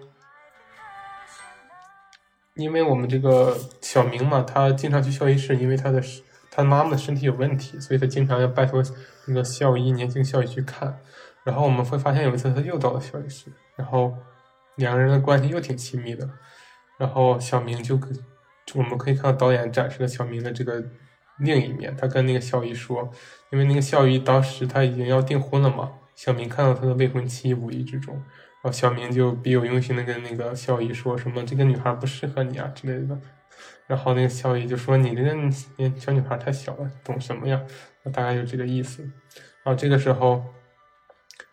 [2.55, 6.03] 因为我们这个小明嘛，他经常去校医室，因为他的
[6.51, 8.83] 他妈妈的身体有问题，所以他经常要拜托
[9.27, 10.99] 那个校医，年轻校医去看。
[11.45, 14.13] 然后我们会发现，有一次他又到了校医室，然后
[14.75, 16.29] 两个人的关系又挺亲密的。
[16.97, 18.11] 然后小明就跟
[18.73, 20.83] 我们可以看到导演展示了小明的这个
[21.39, 23.09] 另一面，他跟那个校医说，
[23.49, 25.93] 因为那个校医当时他已经要订婚了嘛。
[26.15, 33.19] 小明看到他的未婚妻，无意之中，然后小明就别有用心的跟那个校医说什么这个女孩不适合你啊之类的，
[33.85, 35.33] 然后那个校医就说你这个
[35.77, 37.61] 年小女孩太小了，懂什么呀？
[38.13, 39.03] 大概就这个意思。
[39.63, 40.43] 然后这个时候，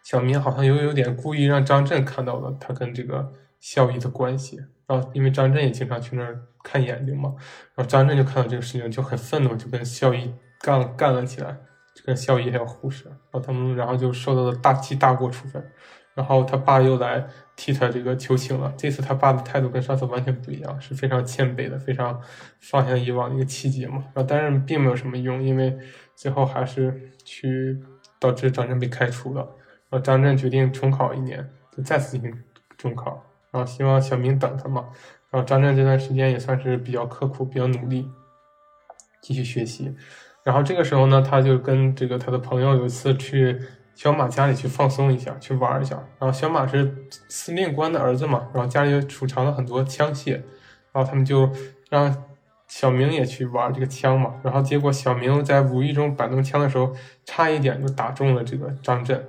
[0.03, 7.35] 小明好像又有点故意让张震看到了他跟这个校医的关系，然后因为张震也经常去那儿看眼睛嘛，
[7.75, 11.59] 然后张震就看到这个事情就很愤怒，就跟校医干干了起来。
[12.05, 15.65] 这校医还有护士，然后他们然后就受到了大记大过处分，
[16.15, 18.75] 然后他爸又来替他这个求情了。
[18.77, 22.21] 这次他爸的态度跟上次完全不一样，是非常谦卑的，非常
[22.61, 23.99] 放下以往的一个气节嘛。
[24.12, 25.79] 然后但是并没有什么用，因为
[26.17, 27.81] 最后还是去
[28.19, 29.41] 导致张震被开除了。
[29.88, 32.43] 然后张震决定重考一年，就再次进行
[32.77, 34.88] 中考，然后希望小明等他嘛。
[35.31, 38.11] 然后张震这段时间也算是比较刻苦，比较努力，
[39.23, 39.95] 继续学习。
[40.45, 43.57] 然后这个时候呢，他就跟这个他的朋友有一次去
[43.95, 45.95] 小马家里去放松一下，去玩一下。
[46.19, 50.33] 然后小马是司令官的儿子嘛，然后家里储藏了很多枪械，
[50.91, 51.49] 然后他们就
[51.91, 52.25] 让
[52.67, 54.35] 小明也去玩这个枪嘛。
[54.43, 56.93] 然后结果小明在无意中摆动枪的时候，
[57.25, 59.25] 差一点就打中了这个张震。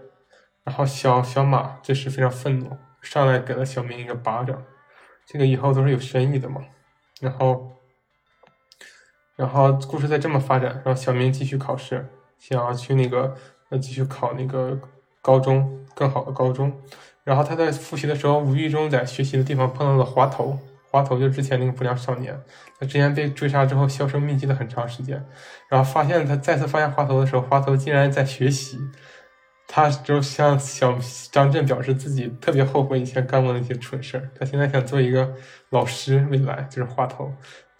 [0.64, 4.64] 然后小小马这时非常愤怒，上来给了小明一个巴掌。
[5.28, 6.62] 这个以后都是有深意的嘛。
[7.22, 7.73] 然后。
[9.36, 12.06] 然后故事再这么发展，然后小明继续考试，
[12.38, 13.36] 想要去那个
[13.70, 14.80] 呃继续考那个
[15.22, 16.72] 高中更好的高中。
[17.24, 20.60] 然后他在复习的时候，无意中在学习的地方碰到了滑头，
[20.92, 22.40] 滑头就是之前那个不良少年。
[22.80, 25.26] 他之前被追杀之后销声匿迹了很长时间，
[25.68, 28.78] 然后发现他再次发现滑头的时候，滑头竟然在学习。
[29.66, 30.96] 他就向小
[31.32, 35.34] 张震表示自己特别后悔以前干过那些蠢事儿，他现在想做一个
[35.70, 37.26] 老师，未来就是滑头，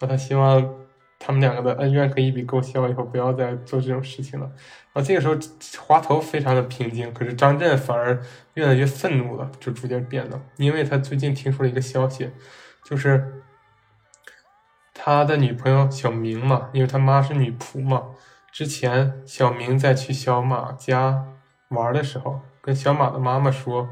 [0.00, 0.83] 后他希望。
[1.24, 4.44] 他们两个的恩怨可以一笔勾销，以后不要再做这种事情了。
[4.92, 5.34] 然后这个时候，
[5.80, 8.20] 滑头非常的平静，可是张震反而
[8.52, 10.38] 越来越愤怒了，就逐渐变了。
[10.58, 12.30] 因为他最近听说了一个消息，
[12.84, 13.42] 就是
[14.92, 18.02] 他的女朋友小明嘛，因为他妈是女仆嘛。
[18.52, 21.24] 之前小明在去小马家
[21.68, 23.88] 玩的时候，跟小马的妈妈说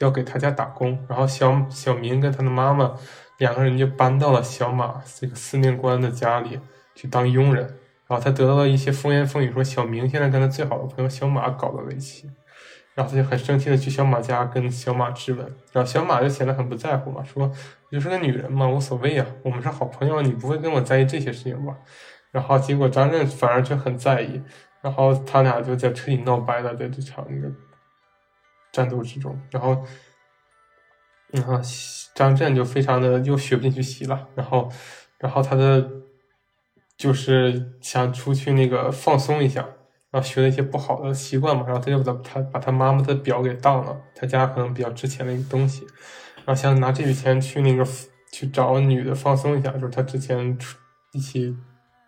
[0.00, 2.94] 要给他家打工，然后小小明跟他的妈妈。
[3.38, 6.60] 两个人就搬到了小马这个司令官的家里
[6.94, 7.64] 去当佣人，
[8.06, 12.30] 然后他得到了一些风言风语，说小明现在跟他最好的朋友小马搞到了一起，
[12.94, 17.50] 然后他就很生气的去小马家跟小马质问，然后小马就显得很不在乎嘛，说
[17.90, 21.74] 就是个女人嘛，无所谓呀，我们是好朋友，你不会跟我在意这些事情吧？
[22.30, 24.42] 然后结果张震反而却很在意，
[24.82, 27.26] 然后他俩就在彻底闹掰了，在这场
[28.72, 29.84] 战斗之中，然后。
[31.32, 31.60] 然后
[32.12, 34.68] 张震就非常的又学不进去习了，然后，
[35.20, 35.88] 然后他的
[36.96, 39.60] 就是想出去那个放松一下，
[40.10, 45.86] 然后学了一些不好的习惯嘛，然后他就把他把他妈妈的表给当了，他家可能比较值钱的一个东西，
[46.44, 47.86] 然后想拿这笔钱去那个
[48.32, 50.76] 去找女的放松一下，就是他之前出
[51.12, 51.56] 一起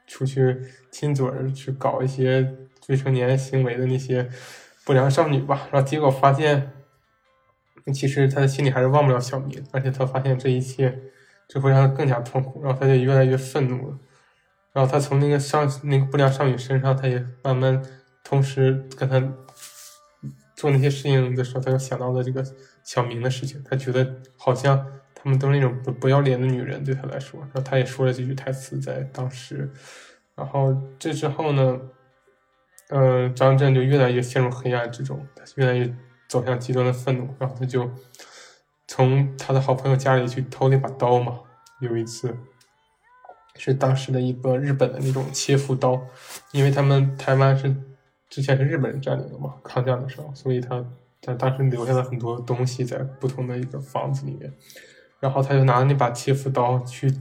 [0.09, 2.53] 出去亲嘴儿，去搞一些
[2.89, 4.29] 未成年行为的那些
[4.85, 6.73] 不良少女吧，然后结果发现，
[7.95, 10.99] 其实他的心里还是忘不了小明，而且他发现这一切
[11.49, 13.99] 只会让他更加痛苦，然后他就越来越愤怒了。
[14.73, 17.83] 然后他从那个少那个不良少女身上，他也慢慢
[18.25, 19.21] 同时跟他
[20.57, 22.43] 做那些事情的时候，他又想到了这个
[22.83, 23.63] 小明的事情。
[23.69, 27.39] 他觉得好像他们都是那种不不要脸的女人，对他来说。
[27.41, 29.71] 然后他也说了这句台词在当时。
[30.35, 31.79] 然后这之后呢，
[32.93, 35.93] 呃，张震就越来越陷入黑暗之中，他越来越
[36.29, 37.35] 走向极端的愤怒。
[37.39, 37.91] 然后他就
[38.87, 41.41] 从他的好朋友家里去偷了一把刀嘛，
[41.81, 42.37] 有一次。
[43.55, 46.01] 是当时的一个日本的那种切腹刀，
[46.53, 47.73] 因为他们台湾是
[48.31, 50.83] 之前是日本人占领的嘛，抗战的时候，所以他
[51.21, 54.51] 他当时留下了很多东西在不同的一个房子里面，
[55.21, 57.13] 然后他就拿那把切腹刀去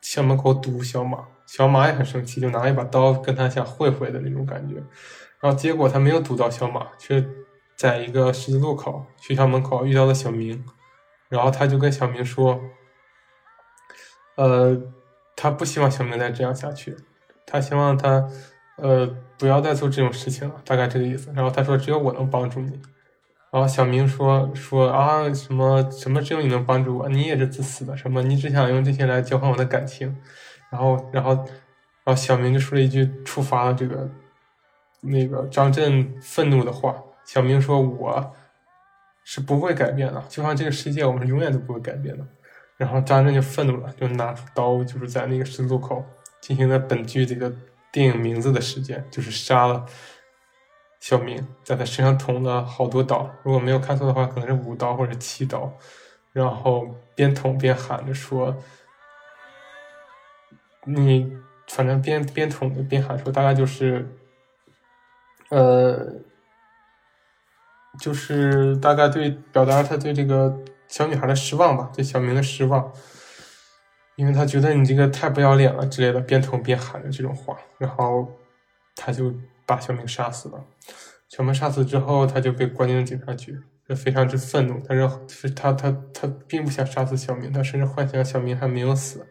[0.00, 4.74] 校门口堵小马，小马也很生气，就拿一把刀跟他想会会的那种感觉，
[5.40, 7.24] 然后结果他没有堵到小马，却
[7.76, 10.64] 在一个十字路口学校门口遇到了小明，
[11.28, 12.60] 然后他就跟小明说，
[14.36, 14.80] 呃。
[15.36, 16.96] 他不希望小明再这样下去，
[17.44, 18.24] 他希望他，
[18.76, 19.04] 呃，
[19.36, 21.32] 不要再做这种事情了，大概这个意思。
[21.34, 22.80] 然后他说：“只有我能帮助你。”
[23.50, 27.08] 然后小明说：“说啊，什么什么，只有你能帮助我？
[27.08, 28.22] 你也是自私的，什么？
[28.22, 30.16] 你只想用这些来交换我的感情。”
[30.74, 31.30] 然后，然后，
[32.02, 34.10] 然后小明就说了一句触发了这个
[35.02, 37.00] 那个张震愤怒的话。
[37.24, 38.34] 小明说：“我
[39.22, 42.26] 是不会改变的，就像这个世界，我们永远都不会改变的。”
[42.76, 46.04] 然后张震就愤怒了，就拿出刀，就是在那个十字路口
[46.40, 47.50] 进行了本剧这个
[47.92, 49.86] 电影名字的事件，就是杀了
[50.98, 55.72] 小明，在他身上捅了好多刀，如果没有看错的话，可能是五刀或者七刀，
[56.32, 58.54] 然后边捅边喊着说
[60.84, 61.32] ：“你
[61.68, 64.06] 反正边边捅边喊说，大概就是，
[65.50, 66.14] 呃，
[68.00, 72.92] 就是大概对表达他对这个。”小女孩的失望吧，对小明的失望，
[74.14, 78.30] 因为他觉得你这个太不要脸了之类的，边捅边喊的这种话，然后
[78.94, 79.34] 他就
[79.66, 80.64] 把小明杀死了。
[81.28, 84.78] 小明杀死之后，他就被关进了警察局，他非常之愤怒。
[84.86, 89.26] 他说，是他他他并不想杀死小明，他甚至幻想小明还没有死。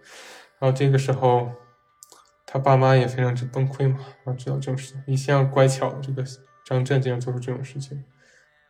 [0.63, 1.51] 然后这个时候，
[2.45, 6.23] 他爸妈也非常之崩溃嘛，然后知道这种事情，一向乖巧的这个
[6.63, 7.97] 张震竟然做出这种事情，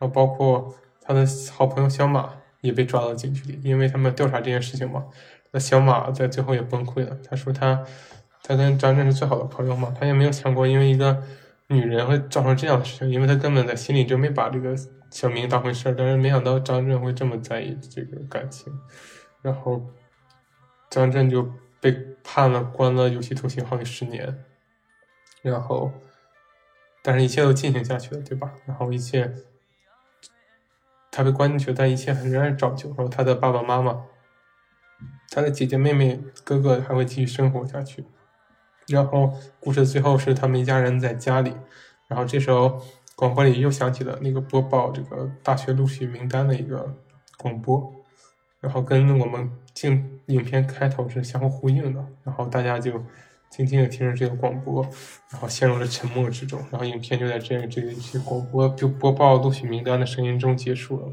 [0.00, 2.34] 后包括他的好朋友小马。
[2.64, 5.04] 也被抓到警局里，因为他们调查这件事情嘛。
[5.50, 7.84] 那小马在最后也崩溃了，他说他
[8.42, 11.22] 他跟张震是最好的朋友嘛，他也没有想过因为一个
[11.66, 14.74] 女人会造成这样的事情，因为他根本在心里就没把这个
[15.10, 18.72] 小明当回事儿，但是没想到张震会这么在意这个感情，
[19.42, 19.82] 然后
[20.88, 21.46] 张震就
[21.84, 21.92] 被
[22.24, 24.42] 判了关了有期徒刑好几十年，
[25.42, 25.92] 然后
[27.02, 28.54] 但是一切都进行下去了，对吧？
[28.64, 29.34] 然后一切。
[31.10, 32.88] 他被关进去，但一切仍然照旧。
[32.88, 34.06] 然后他的爸爸妈妈、
[35.30, 38.04] 他的姐姐、妹妹、哥哥还会继续生活下去。
[38.88, 41.54] 然后故事最后是他们一家人在家里，
[42.08, 42.82] 然后这时候
[43.14, 46.96] 广播里又响起了那个播报这个大学录取名单的一个
[47.38, 47.94] 广播，
[48.64, 52.04] 然后跟我们镜影片开头是相互呼应的。
[52.24, 53.00] 然后大家就。
[53.50, 54.82] 静静的听着这个广播，
[55.30, 61.12] 然后陷入了沉默之中，然后影片就在这这个一些广播就播报录取名单的声音中结束了。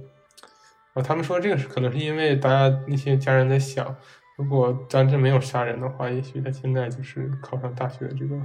[0.96, 3.96] 啊，他们说这个是可能是因为大家那些家人在想，
[4.40, 8.36] 如果张震没有杀人的话，也许他现在就是考上大学的这个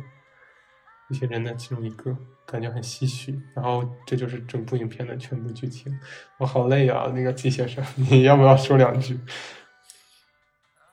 [1.09, 2.17] 一些人的其中一个，
[2.47, 3.41] 感觉很唏嘘。
[3.55, 5.99] 然后这就是整部影片的全部剧情。
[6.39, 9.21] 我好累啊，那个季先生， 你要不要说两句？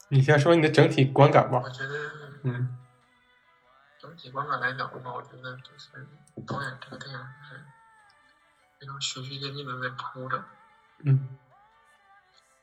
[0.09, 1.61] 你先说你的整体观感吧。
[1.63, 2.11] 我觉得，
[2.43, 2.77] 嗯。
[3.99, 6.07] 整体观感来讲的话，我觉得就是
[6.45, 7.63] 导演这个电影是
[8.79, 10.43] 非常循序渐进的在铺着。
[10.99, 11.37] 嗯。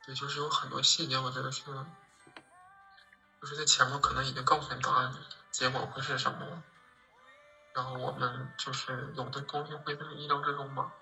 [0.06, 1.64] 对，就是有很多细节，我觉得是，
[3.40, 5.12] 就是在前面可能已经告诉你答案，
[5.50, 6.62] 结果会是什么，
[7.74, 10.92] 然后我们就是有的东西会在意料之中吧。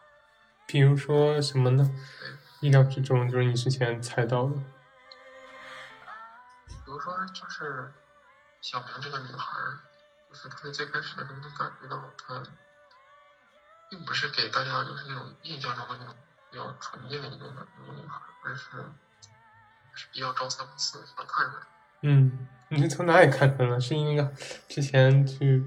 [0.67, 1.91] 比如说什么呢？
[2.61, 4.57] 意料之中就是你之前猜到的。
[6.67, 7.93] 比如说，就是
[8.61, 9.59] 小明这个女孩。
[10.29, 12.43] 就是她最开始的时候，就感觉到她，
[13.91, 16.15] 并不是给大家就是那种印象中的那种
[16.51, 18.85] 比较纯净的一种女孩，而是
[19.95, 21.55] 是比较朝三暮四、喜欢看人。
[22.03, 22.49] 嗯。
[22.71, 23.81] 你是从哪里看出来的？
[23.81, 24.31] 是因为
[24.69, 25.65] 之前去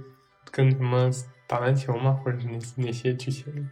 [0.52, 1.10] 跟什么
[1.48, 2.12] 打篮球吗？
[2.12, 3.72] 或者是哪哪些剧情？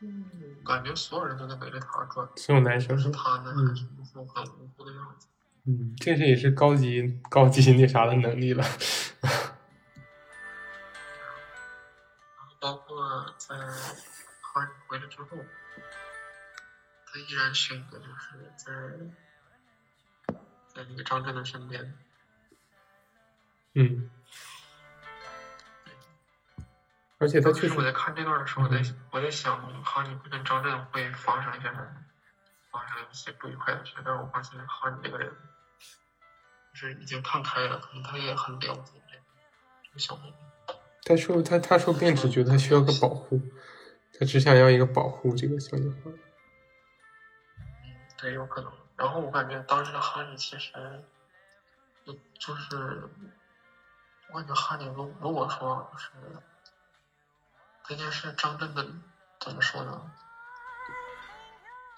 [0.00, 0.30] 嗯，
[0.62, 5.26] 感觉所有人都在围着他转，所有男生是他呢，还是一副很无辜的样子？
[5.64, 8.62] 嗯，这是也是高级高级那啥的能力了。
[12.60, 15.28] 包括在哈利回来之后，
[17.06, 18.72] 他依然选择就是在
[20.74, 21.94] 在那个张震的身边。
[23.74, 24.10] 嗯。
[27.18, 31.70] 而且他确实，我在看这段的时候，我在我在想，哈尼跟张震会发生一些
[32.70, 35.34] 发生一些不愉快的事，但是我发现哈尼这个人，
[36.74, 40.36] 就是已经看开了，可能他也很了解这个小妹妹。
[41.04, 43.40] 他说他他说不定只觉得他需要个保护，
[44.18, 46.10] 他只想要一个保护这个小女孩。
[47.56, 48.70] 嗯，对，有可能。
[48.94, 50.72] 然后我感觉当时的哈尼其实，
[52.04, 53.08] 就就是
[54.28, 56.10] 我感觉哈尼如如果说就是。
[57.88, 58.84] 这件事，张震的
[59.40, 60.02] 怎么说呢？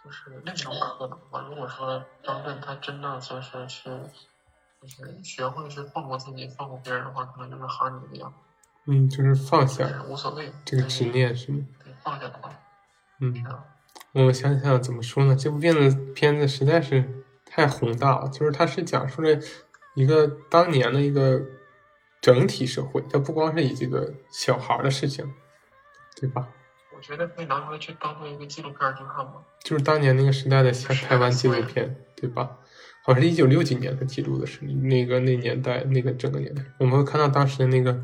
[0.05, 1.46] 就是另一种可能吧。
[1.48, 3.90] 如果说张震他真的就是去，
[4.81, 8.33] 就是学会去放过自己、放过别人的话，可能就是哈尼一样。
[8.87, 10.53] 嗯，就是放下，无所谓。
[10.64, 11.64] 这个执念是吗？
[11.83, 12.51] 对，放下的话。
[13.20, 13.35] 嗯。
[14.12, 15.37] 我想想怎么说呢？
[15.37, 19.31] 这部片子片子实在是太宏大了，就是它是讲述了
[19.94, 21.40] 一个当年的一个
[22.20, 25.35] 整体社会，它不光是以这个小孩的事情。
[26.20, 26.48] 对吧？
[26.96, 29.35] 我觉得可以拿出来去当做一个纪录片去看嘛。
[29.61, 32.59] 就是当年那个时代的台湾纪录片，对吧？
[33.04, 38.02] 好像是一九六几年的记录的是那个那年代那个整个年代，我们会看到当时的那个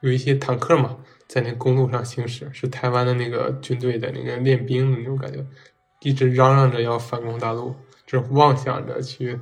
[0.00, 5.44] 有一些坦克嘛，在那公路上行驶，是台湾的那个军队的那个练兵的那种感觉，
[6.00, 7.74] 一直嚷嚷着要反攻大陆，
[8.06, 9.38] 就是妄想着去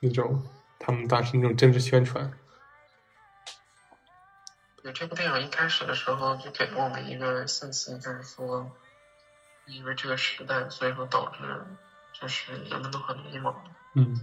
[0.00, 0.42] 那种
[0.78, 2.30] 他们当时那种政治宣传。
[4.92, 8.70] 这部电影一开始的时候就给了我们一个信息，就是说，
[9.66, 11.38] 因为这个时代，所以说导致
[12.20, 13.54] 就是人们都很迷茫。
[13.94, 14.20] 嗯。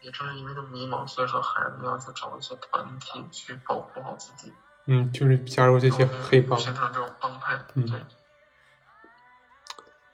[0.00, 4.50] 也正是因为这迷茫，所以说孩子要去找一些团体去保护好自己。
[4.86, 6.58] 嗯，就是加入这些黑帮。
[6.58, 7.58] 形成这种帮派。
[7.74, 8.06] 嗯。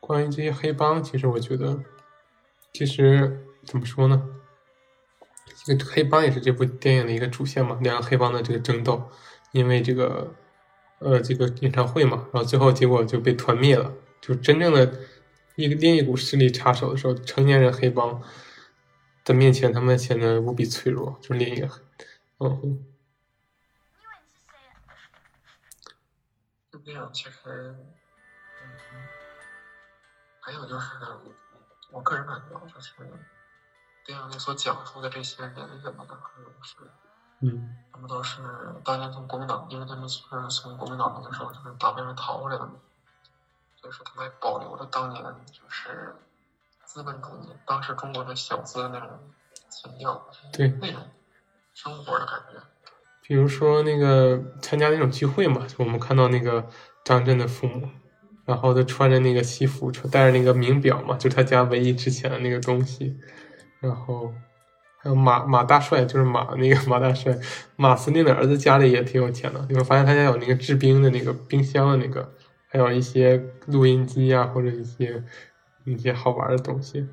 [0.00, 1.78] 关于这些黑帮，其实我觉得，
[2.72, 4.20] 其实怎么说呢？
[5.64, 9.10] 这个黑帮也是这部电影的一个主线嘛，两个黑帮的这个争斗。
[9.56, 10.34] 因为这个，
[10.98, 13.92] 呃，这个演唱会嘛，然后最后结果就被团灭了。
[14.20, 15.00] 就真正的
[15.54, 18.22] 一另一股势力插手的时候，成年人黑帮
[19.24, 21.18] 的面前，他们显得无比脆弱。
[21.22, 21.68] 就是另一个，
[22.40, 22.84] 嗯。
[26.70, 27.74] 就这样，其实，
[30.40, 30.86] 还有就是，
[31.92, 32.92] 我个人感觉就是
[34.04, 36.76] 电影里所讲述的这些人什么的，可能是。
[37.40, 38.40] 嗯，他们都是
[38.82, 42.72] 当年从国民党，因为他们是从国民党那个时候就是打边逃回来的嘛，
[43.76, 46.16] 所以说他们还保留了当年就是
[46.84, 49.10] 资本主义，当时中国的小资的那种
[49.68, 51.02] 情调，对那种
[51.74, 52.58] 生活的感觉。
[53.20, 56.66] 比如说那个参加那种聚会嘛，我们看到那个
[57.04, 57.86] 张震的父母，
[58.46, 63.20] 然后他穿着那个西服，穿戴着那个名表嘛，就是他家唯一值钱的那个东西，
[63.80, 64.32] 然后。
[65.14, 67.38] 马马大帅就是马那个马大帅，
[67.76, 69.64] 马司令的儿子家里也挺有钱的。
[69.68, 72.32] 你会发现他家有那个制冰的那个冰箱的那个，
[72.68, 75.22] 还有一些录音机啊，或者一些
[75.84, 77.06] 一些好玩的东西。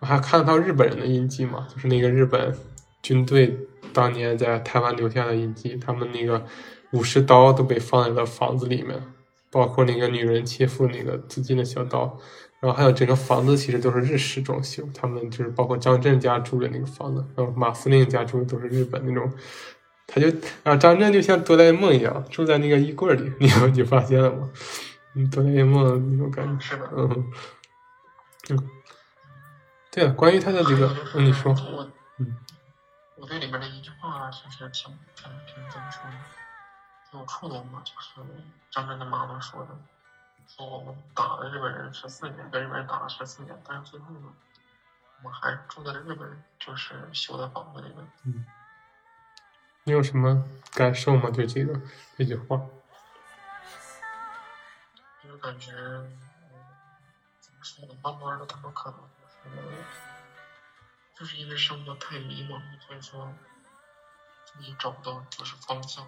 [0.00, 2.54] 我还看到日本人的印记嘛，就是那个日本
[3.02, 3.56] 军队
[3.92, 6.44] 当年在台湾留下的印记，他们那个
[6.92, 9.02] 武士刀都被放在了房子里面，
[9.50, 12.18] 包括那个女人切腹那个自尽的小刀。
[12.64, 19.30] 然后还有整个房子其实都是日式装修，他们就是包括张震家住的那个房子，然后马司令家住的都是日本那种，
[20.06, 20.28] 他就
[20.62, 24.50] 啊张震就像哆啦 A 梦一样住在那个衣柜里，你你发现了吗？
[25.14, 27.30] 嗯，哆啦 A 梦那种感觉，嗯
[28.48, 28.70] 嗯。
[29.90, 31.54] 对了，关于他的这个，嗯，你说，
[32.18, 32.34] 嗯，
[33.18, 36.16] 我对里面的一句话其实挺挺挺怎么说呢？
[37.10, 38.26] 挺有触动的，就是
[38.70, 39.68] 张震的妈妈说的。
[40.46, 44.32] 说我们打了日本人十四年，跟日本人打了十四年，但是最后呢，
[45.18, 48.06] 我们还住在了日本就是修的房子里面。
[48.24, 48.44] 嗯，
[49.84, 51.30] 你有什么感受吗？
[51.30, 51.80] 对这个
[52.16, 52.60] 这句话？
[55.22, 55.72] 就是感觉，
[57.40, 57.94] 怎么说呢？
[58.02, 59.58] 慢慢的，他们可能就是
[61.18, 63.32] 就是因为生活太迷茫，所以说
[64.58, 66.06] 你找不到就是方向。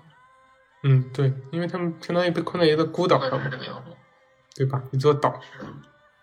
[0.83, 3.41] 嗯，对，因为他们相当于被困在一个孤岛上。
[4.57, 4.83] 对吧？
[4.91, 5.39] 一座岛，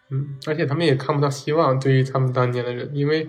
[0.10, 1.80] 嗯，而且他们也看不到希望。
[1.80, 3.28] 对于他们当年的人，因为，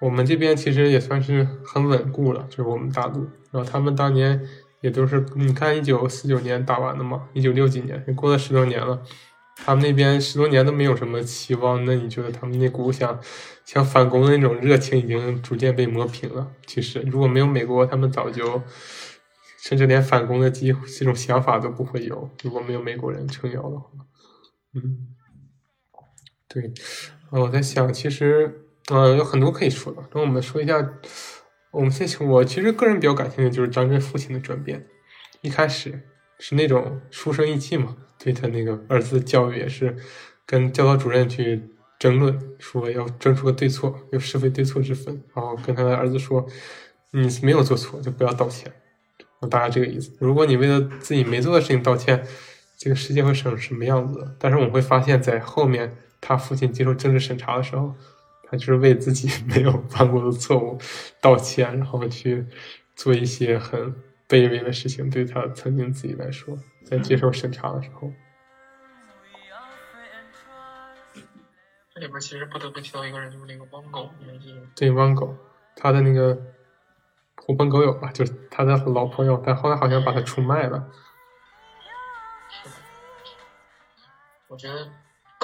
[0.00, 3.20] 我们这边其实也算是很稳固了，就是我们大陆。
[3.50, 4.42] 然后他们当年
[4.80, 9.00] 也都是，你看一九四九年打完的嘛，一九六几年也过了十多年了，
[9.56, 11.84] 他们那边十多年都没有什么期望。
[11.84, 13.20] 那你觉得他们那股想
[13.64, 16.50] 想反攻的那种热情已经逐渐被磨平了？
[16.66, 18.60] 其实如果没有美国，他们早就
[19.62, 22.28] 甚至连反攻的机这种想法都不会有。
[22.42, 23.90] 如果没有美国人撑腰的话，
[24.74, 25.08] 嗯，
[26.48, 26.72] 对，
[27.30, 30.02] 我在想，其实呃有很多可以说的。
[30.12, 30.92] 那我们说一下。
[31.72, 34.86] 我们先请我其实个人比较感兴趣的就是张震父亲的转变。
[35.40, 36.02] 一开始
[36.38, 39.96] 是那种书生意气嘛，对他那个儿子的教育也是
[40.44, 41.62] 跟教导主任去
[41.98, 45.22] 争论，说要争出个对错，有是非对错之分。
[45.34, 46.46] 然后跟他的儿子说
[47.12, 48.70] ：“你没有做错，就不要道歉。”
[49.40, 50.12] 我大概这个意思。
[50.18, 52.22] 如果你为了自己没做的事情道歉，
[52.82, 54.34] 这个世界会成什么样子？
[54.40, 57.94] 但是我们会发现，在后面他父亲接受政治审查的时候。
[58.54, 60.78] 他就是为自己 没有犯过的错误
[61.22, 62.44] 道歉，然后去
[62.94, 63.94] 做一些很
[64.28, 65.08] 卑微的事情。
[65.08, 68.12] 对他曾经自己来说，在接受审查的时候，
[71.94, 74.10] 这里边其实不得不提到一个人，就是那个汪狗，
[74.76, 75.34] 对汪狗，
[75.74, 76.38] 他的那个
[77.36, 80.90] 狐朋狗友吧，就是他的老朋友，但后来好像把他出卖了。
[84.52, 84.88] 我觉得。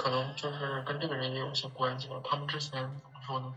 [0.00, 2.20] 可能就是跟这个人也有些关系吧。
[2.22, 3.52] 他们之前怎么说呢？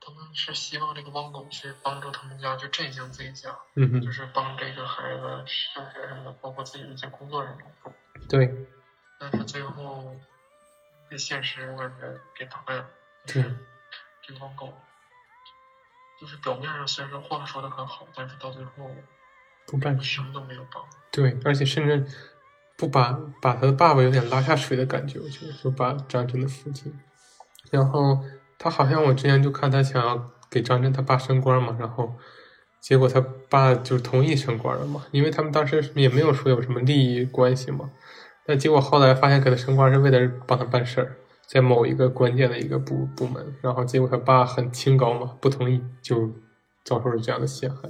[0.00, 7.92] 他们是希望这个汪狗去帮助他们家去振兴自己家，嗯就是帮这个孩子上学什么的，包括自己的一些工作什么的。
[8.28, 8.66] 对。
[9.20, 10.16] 但是最后
[11.08, 12.90] 被现实我感觉给打败了。
[13.24, 13.44] 对。
[14.22, 14.74] 这个汪狗，
[16.20, 18.90] 就是表面上虽然说话说的很好，但是到最后
[19.68, 20.84] 不办什么都没有帮。
[21.12, 22.04] 对，而且甚至。
[22.76, 26.92] 不把把他的爸爸有点拉下水的感觉，我觉得就把张震的父亲，
[27.70, 28.18] 然后
[28.58, 32.12] 他好像我之前就看他想要给张震他爸升官嘛，然后
[32.80, 37.90] 结果他爸就同意升官了嘛，因为他们当时也没有说有什么利益关系嘛，
[38.44, 41.16] 但结果后来发现给他升官是为了帮他办事儿，
[41.46, 46.28] 在某一个关键的一个部部门，然后结果他爸很清高嘛，不同意就
[46.84, 47.88] 遭受了这样的陷害。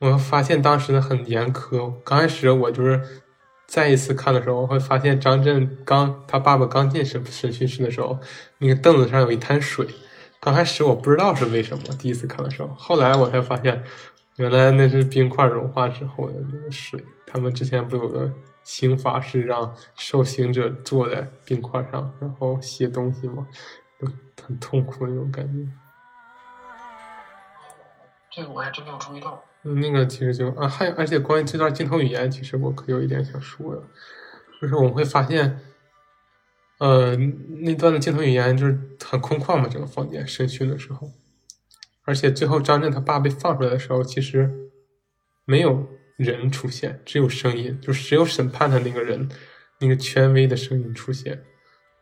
[0.00, 3.00] 我发现当时的很严苛，刚开始我就是。
[3.68, 8.18] 再一次看的时候，我会发现张震刚他爸爸刚进审审讯室的时候，
[8.56, 9.86] 那个凳子上有一滩水。
[10.40, 13.84] 刚开始我不知道是为什么，第一次看的时候，后来我才发现，
[14.36, 17.04] 原来那是冰块融化之后的那个水。
[17.26, 18.32] 他们之前不有个
[18.64, 23.46] 刑法是让受刑者坐在冰块上，然后写东西吗？
[24.42, 25.70] 很痛苦那种感觉。
[28.30, 29.44] 这个我还真没有注意到。
[29.62, 33.82] 那个其实就啊，还有而且关于这段镜头语言，其实我可有一点想说的，
[34.60, 35.60] 就是我们会发现，
[36.78, 41.10] 呃，那段的镜头语言就是很空旷嘛，整个房间审讯的时候，
[42.04, 44.70] 而且最后张震他爸被放出来的时候，其实
[45.44, 45.86] 没有
[46.16, 49.28] 人出现，只有声音，就只有审判的那个人
[49.80, 51.42] 那个权威的声音出现，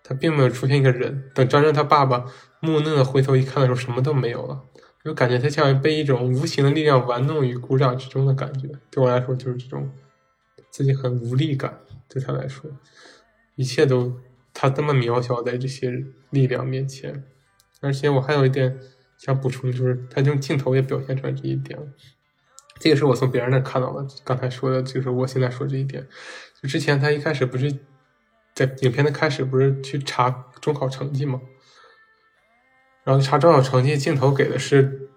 [0.04, 1.30] 他并没有出现一个人。
[1.34, 2.26] 等张震他爸爸
[2.60, 4.62] 木讷的回头一看的时候，什么都没有了。
[5.06, 9.88] 就感觉他像被一种无形的力量玩弄于股掌之中的感觉，对我来说就是这种
[10.68, 11.78] 自己很无力感。
[12.08, 12.68] 对他来说，
[13.54, 14.18] 一切都
[14.52, 17.22] 他这么渺小在这些力量面前。
[17.80, 18.76] 而且我还有一点
[19.16, 21.78] 想补充，就是他用镜头也表现出来这一点。
[22.80, 26.04] 这个是我从别人那看到的，刚才说的就是我现在说这一点。
[26.60, 27.72] 就之前他一开始不是
[28.54, 30.30] 在影片的开始不是去查
[30.60, 31.40] 中考成绩吗？
[33.06, 35.08] 然后查中考成绩，镜头给的是，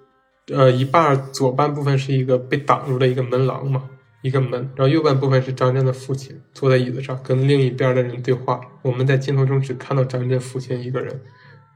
[0.53, 3.89] 呃，一半左半部分是一个被挡住的一个门廊嘛，
[4.21, 8.61] 一个门，然后右半部分是张震的父亲坐在椅子上跟另一边的人对话。
[8.83, 11.19] 我们在镜头中只看到张震父亲一个人，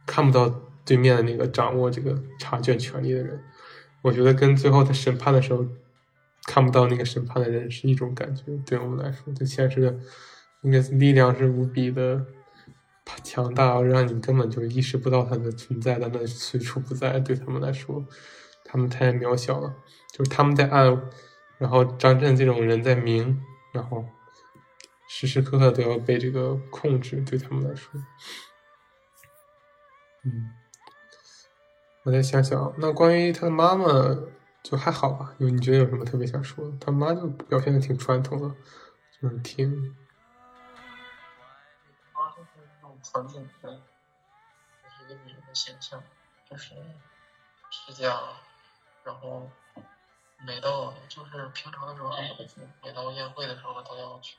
[0.05, 3.41] 看不到对面的那个掌握这个查卷权力的人。
[4.03, 5.65] 我觉得跟最后他审判的时候
[6.45, 8.43] 看不到那个审判的人是一种感觉。
[8.67, 9.95] 对我们来说，这现实的
[10.61, 12.23] 应该是力量是无比的。
[13.23, 17.19] 强大，让你根本就意识不到它的存在，但它随处不在。
[17.19, 18.05] 对他们来说，
[18.63, 19.73] 他们太渺小了。
[20.11, 21.09] 就是他们在暗，
[21.57, 23.41] 然后张震这种人在明，
[23.71, 24.05] 然后
[25.09, 27.21] 时时刻刻都要被这个控制。
[27.21, 27.99] 对他们来说，
[30.23, 30.51] 嗯，
[32.03, 33.87] 我再想想，那关于他的妈妈
[34.61, 35.33] 就还好吧？
[35.39, 36.73] 有你觉得有什么特别想说的？
[36.79, 38.55] 他妈就表现的挺传统的，
[39.19, 39.95] 就是挺。
[43.13, 43.79] 传统的
[45.05, 46.01] 一个女人的形象，
[46.49, 46.73] 就是
[47.69, 48.17] 持家，
[49.03, 49.47] 然后
[50.47, 54.37] 每到就是平常的时候很朴素，每到宴会的时候，都要去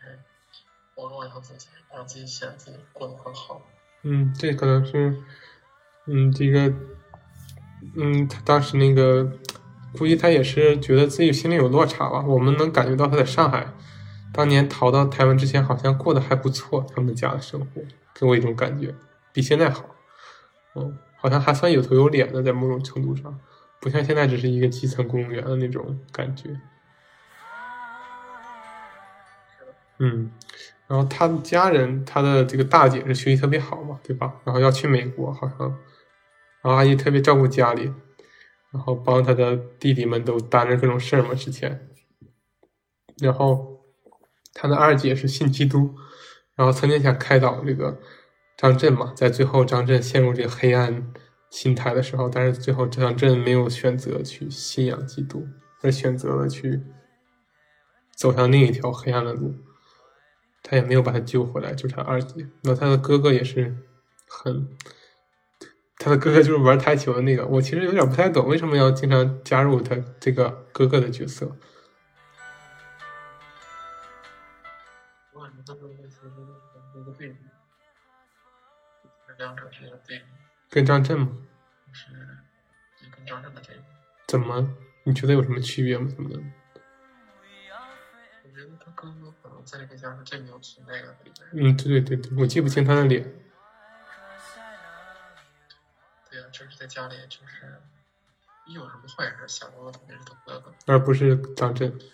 [0.96, 3.62] 包装一下自己，让自己显得自己过得很好。
[4.02, 5.22] 嗯，这可能是，
[6.06, 6.74] 嗯，这个
[7.96, 9.38] 嗯，他当时那个，
[9.96, 12.20] 估计他也是觉得自己心里有落差吧。
[12.26, 13.72] 我们能感觉到他在上海，
[14.32, 17.80] 当年逃到台湾之前，好像过得还不错，他们家的生活
[18.14, 18.94] 给我一种感觉，
[19.32, 19.84] 比现在好。
[20.76, 23.38] 嗯，好像还算有头有脸的，在某种程度上，
[23.80, 26.60] 不像现在只是一个基层公务员的那种感觉。
[29.98, 30.32] 嗯，
[30.88, 34.34] 然后他的家人，他的这个大姐是学习特别好嘛，对吧？
[34.44, 35.58] 然后要去美国，好像，
[36.62, 37.84] 然后阿姨特别照顾家里，
[38.72, 41.88] 然后帮他的弟弟们都担着各种事儿嘛，之前。
[43.18, 43.84] 然后
[44.52, 45.94] 他的二姐是信基督，
[46.56, 47.98] 然后曾经想开导这个
[48.56, 51.12] 张震嘛，在最后张震陷入这个黑暗
[51.50, 55.46] 心态的时候，但是最后张震没有选择去信仰基督，
[55.82, 56.82] 而选择了去
[58.16, 59.54] 走向另一条黑暗的路。
[60.66, 62.48] 他也没有把他救回来，就是他二姐。
[62.62, 63.76] 那他的哥哥也是
[64.26, 64.66] 很，
[65.98, 67.46] 他的哥哥就是玩台球的那个。
[67.46, 71.54] 我其实有点不太懂，为什么要经常加入他这个哥哥的角色？
[79.44, 80.24] 两者是一个对比，
[80.70, 81.28] 跟张震吗？
[81.92, 82.06] 是
[83.14, 83.82] 跟张震的对比。
[84.26, 84.74] 怎么？
[85.04, 86.08] 你觉得有什么区别吗？
[86.08, 86.36] 怎么的？
[88.42, 91.16] 我觉得他哥哥可能在这个家是最没有存在感的。
[91.52, 93.22] 嗯，对对对对，我记不清他的脸。
[96.30, 97.82] 对呀、就是在家里，就是
[98.64, 100.72] 一有什么坏事，想到的肯定是他哥哥。
[100.86, 101.98] 而不是张震。
[101.98, 102.08] 对，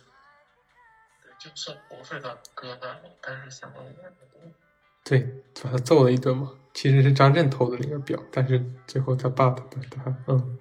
[1.39, 4.43] 就算不是他哥哥，但是想到的也是多。
[5.11, 6.53] 对，把他揍了一顿嘛。
[6.73, 10.57] 其实是张震偷的那个表，但是最后他爸爸把他，嗯，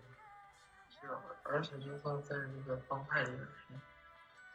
[0.89, 3.75] 是啊，而且就算在那个帮派里面是，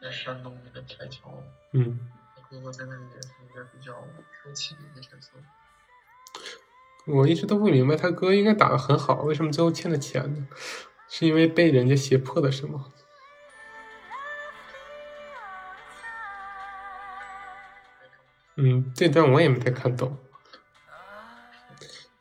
[0.02, 1.32] 在山东那个台桥，
[1.74, 3.92] 嗯，他哥哥在那里也是一个比较
[4.42, 5.30] 生气的一个角色。
[7.06, 10.48] 我一直都不明白他哥应该打的很好，为什么最后欠了钱呢？
[11.08, 12.86] 是因为被人家胁迫的是吗？
[18.56, 20.16] 嗯，这段我也没太看懂。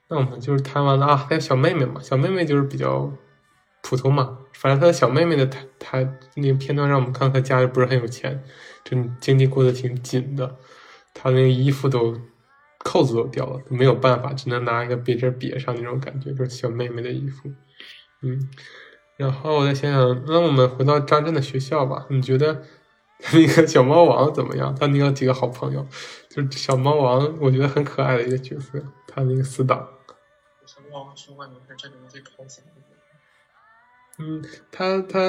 [0.07, 3.11] 那我们就是谈完了啊，还有小妹妹嘛，小妹妹就是比较
[3.81, 5.97] 普通嘛，反正她的小妹妹的她她
[6.35, 8.43] 那个片段让我们看她家里不是很有钱，
[8.83, 10.57] 就经济过得挺紧的，
[11.13, 12.19] 她那个衣服都
[12.79, 17.49] 扣子都掉了，没有办法，只能拿一个别针别上那种感觉，就是小妹妹的衣服，
[18.21, 18.49] 嗯，
[19.17, 22.63] 然后我再想想，那我们回到张震的学校吧，你觉得
[23.33, 24.75] 那个小猫王怎么样？
[24.75, 25.87] 他那个几个好朋友，
[26.29, 29.87] 就是小猫王，我觉得很可爱的一个角色，他那个死党。
[30.65, 32.87] 小猫说过你是这里面最讨喜的一个。
[34.19, 35.19] 嗯，他他，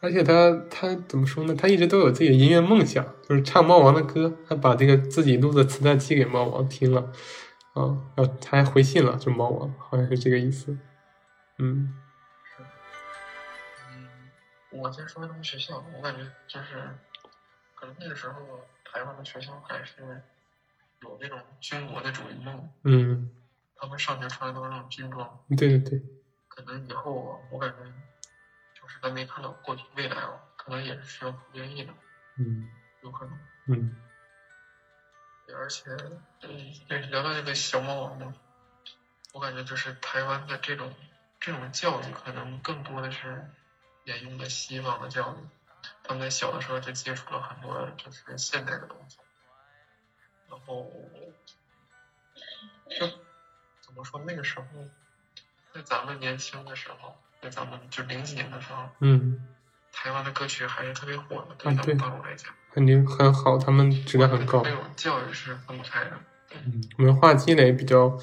[0.00, 1.54] 而且他他怎么说呢？
[1.54, 4.36] 他一直都有自己的音乐梦想，就是唱猫王的歌。
[4.48, 7.12] 他把这个自己录的磁带寄给猫王听了，
[7.74, 10.76] 啊，然后他还回信了，就猫王，好像是这个意思。
[11.58, 11.94] 嗯
[13.90, 14.08] 嗯，
[14.70, 16.76] 我先说他们学校，我感觉就是，
[17.78, 20.20] 可能那个时候台湾的学校还是
[21.00, 23.30] 有那种军国的主义梦，嗯，
[23.76, 25.44] 他们上学穿的都是那种军装。
[25.56, 26.02] 对对对，
[26.48, 27.76] 可能以后啊，我感觉
[28.74, 31.92] 就是咱没看到过去未来啊，可能也是需要服兵役的，
[32.38, 32.68] 嗯
[33.02, 33.38] 有可能。
[33.66, 33.96] 嗯
[35.54, 35.90] 而且，
[36.42, 38.34] 嗯，对，聊到这个小魔王嘛，
[39.32, 40.92] 我感觉就是台湾的这种
[41.38, 43.48] 这种教育，可能更多的是
[44.02, 45.36] 沿用的西方的教育。
[46.02, 49.18] 他们在小的时候就接触了很多就是现代的东西，
[50.48, 50.90] 然后
[52.98, 53.06] 就
[53.80, 54.66] 怎么说那个时候，
[55.74, 59.46] 在咱们年轻的时候，在咱们就零几年的时候，嗯，
[59.92, 64.70] 台湾的歌曲还是特别火的，对咱们大陆来讲，肯定很好，他们质量很高那。
[64.70, 66.18] 种教育是分不开的。
[66.54, 68.18] 嗯，文化积累比较，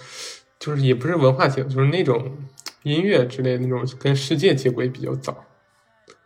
[0.57, 2.47] 就是也不是文化积累，就是那种
[2.81, 5.44] 音乐之类的那种跟世界接轨比较早，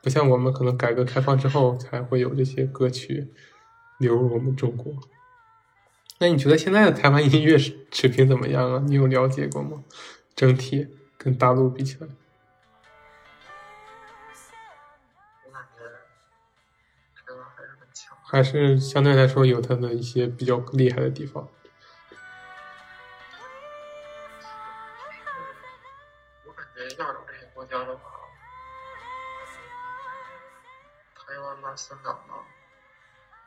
[0.01, 3.27] 不像我们可能改革开放之后才会有这些歌曲
[3.99, 4.93] 流入我们中国。
[6.19, 8.83] 那你觉得现在的台湾音乐水水平怎么样啊？
[8.85, 9.83] 你有了解过吗？
[10.35, 10.87] 整体
[11.17, 12.07] 跟大陆比起来。
[18.31, 21.47] 还是相对来说有它的一些比较厉害的地方。
[31.79, 32.33] 香港呐、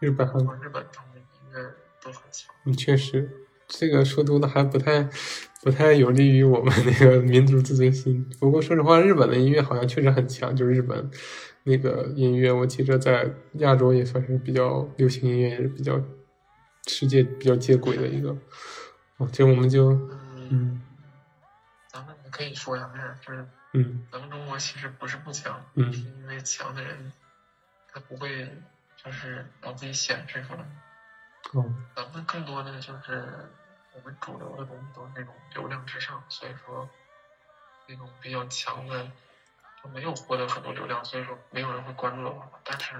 [0.00, 2.54] 日本、和日本他们的音乐都很强。
[2.64, 3.30] 嗯，确实，
[3.68, 5.08] 这个说多了还不太
[5.62, 8.28] 不太有利于我们那个民族自尊心。
[8.40, 11.10] 不过说实话，日本的音乐好像确实很强，就是日本
[11.64, 16.00] 那个音乐，我记着在亚洲也算是比较流行音乐，也是比较
[16.88, 18.36] 世界比较接轨的一个。
[19.18, 20.82] 哦，这我们就嗯，嗯
[21.88, 22.90] 咱们也可以说一下，
[23.24, 27.12] 就是嗯咱们中国其实不是不强，嗯是因为强的人
[27.92, 28.48] 他不会
[28.96, 30.60] 就是把自己显示出来。
[31.54, 33.50] 嗯咱们更多的就是
[33.94, 36.88] 我们主流的东西都是那种流量至上，所以说
[37.86, 39.04] 那种比较强的
[39.82, 42.94] 就没有获得很多流量，所以说没有人会关注我们，但是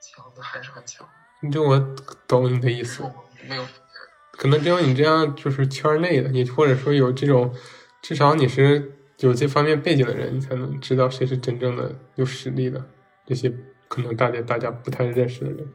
[0.00, 1.08] 强的还是很强。
[1.42, 1.78] 你就我
[2.28, 3.02] 懂你的意思
[3.48, 3.66] 没有
[4.32, 7.52] 可能只有你这样就是圈内的，你或者说有这种，
[8.02, 12.88] 至少你是有这方面背景的人，你才能知道谁是真正的有实力的。
[13.26, 13.52] 这些
[13.90, 15.68] 可能大家大家不太认识的人，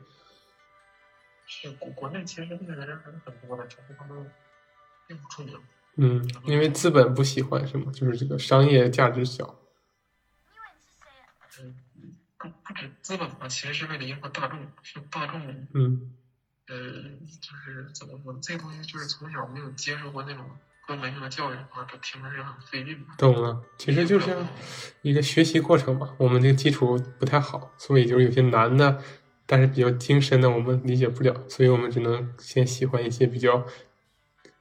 [1.45, 4.31] 是国国内其实这个人还是很多的，只是他们
[5.05, 5.59] 并不出名。
[5.97, 7.91] 嗯，因为资本不喜欢是吗？
[7.91, 9.59] 就是这个商业价值小。
[11.59, 11.75] 嗯，
[12.37, 16.15] 不不止资本吧，其实是为了迎合大众，是大众嗯
[16.67, 16.75] 呃，
[17.41, 18.39] 就是怎么说呢？
[18.41, 20.49] 这东西就是从小没有接受过那种
[20.87, 23.05] 关门性的教育的话，他听着是很费劲的。
[23.17, 24.35] 懂了，其实就像
[25.01, 26.13] 一个学习过程吧。
[26.17, 29.01] 我们这个基础不太好，所以就是有些难的，
[29.45, 33.65] 但是比较精深的我们理解不了，所以我们只能先喜欢一些比较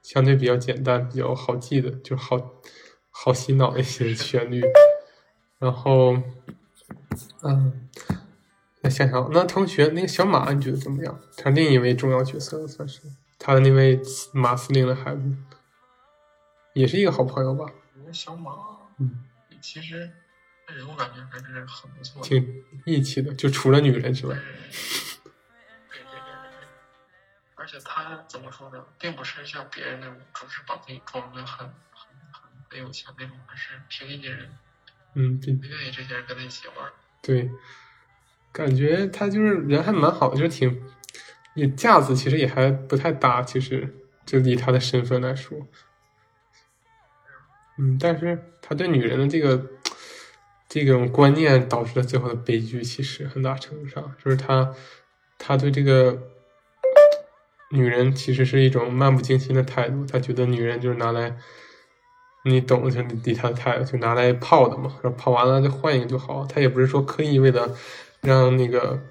[0.02, 2.38] 相对比较简单、比较好记的，就好
[3.10, 4.62] 好洗脑一些旋律。
[5.58, 6.16] 然后，
[7.42, 7.88] 嗯，
[8.82, 11.18] 那想想，那同学那个小马，你觉得怎么样？
[11.36, 13.00] 他另一位重要角色算是
[13.38, 14.00] 他的那位
[14.32, 15.22] 马司令的孩子，
[16.74, 17.64] 也是一个好朋友吧？
[18.12, 18.52] 小马，
[18.98, 19.24] 嗯，
[19.60, 20.10] 其实
[20.68, 22.28] 那人我感觉还是很不错的。
[22.28, 26.68] 挺义气的，就除了女人之外对，对对对对，
[27.54, 34.50] 而且他怎么说呢，并不是像别人那种，就是把自己装的很很很很有钱那种，而是平易近人，
[35.14, 35.54] 嗯，对。
[35.54, 36.92] 不愿意这些人跟他一起玩。
[37.22, 37.50] 对，
[38.52, 40.84] 感觉他就是人还蛮好的，就是挺
[41.54, 43.94] 也架子其实也还不太大，其实
[44.26, 45.66] 就以他的身份来说，
[47.78, 49.66] 嗯，但是他对女人的这个
[50.68, 54.74] 这种观念导致了最后的悲剧，其实很大程度上就是他
[55.38, 56.18] 他对这个
[57.70, 61.36] 女人其实是一种漫不经心的态度，他觉得女人就是拿来。
[62.46, 66.44] 你懂，就是你他的态度，就拿来泡的嘛，然后泡完了就换一个就好。
[66.46, 67.74] 他也不是说刻意为了
[68.20, 69.02] 让那个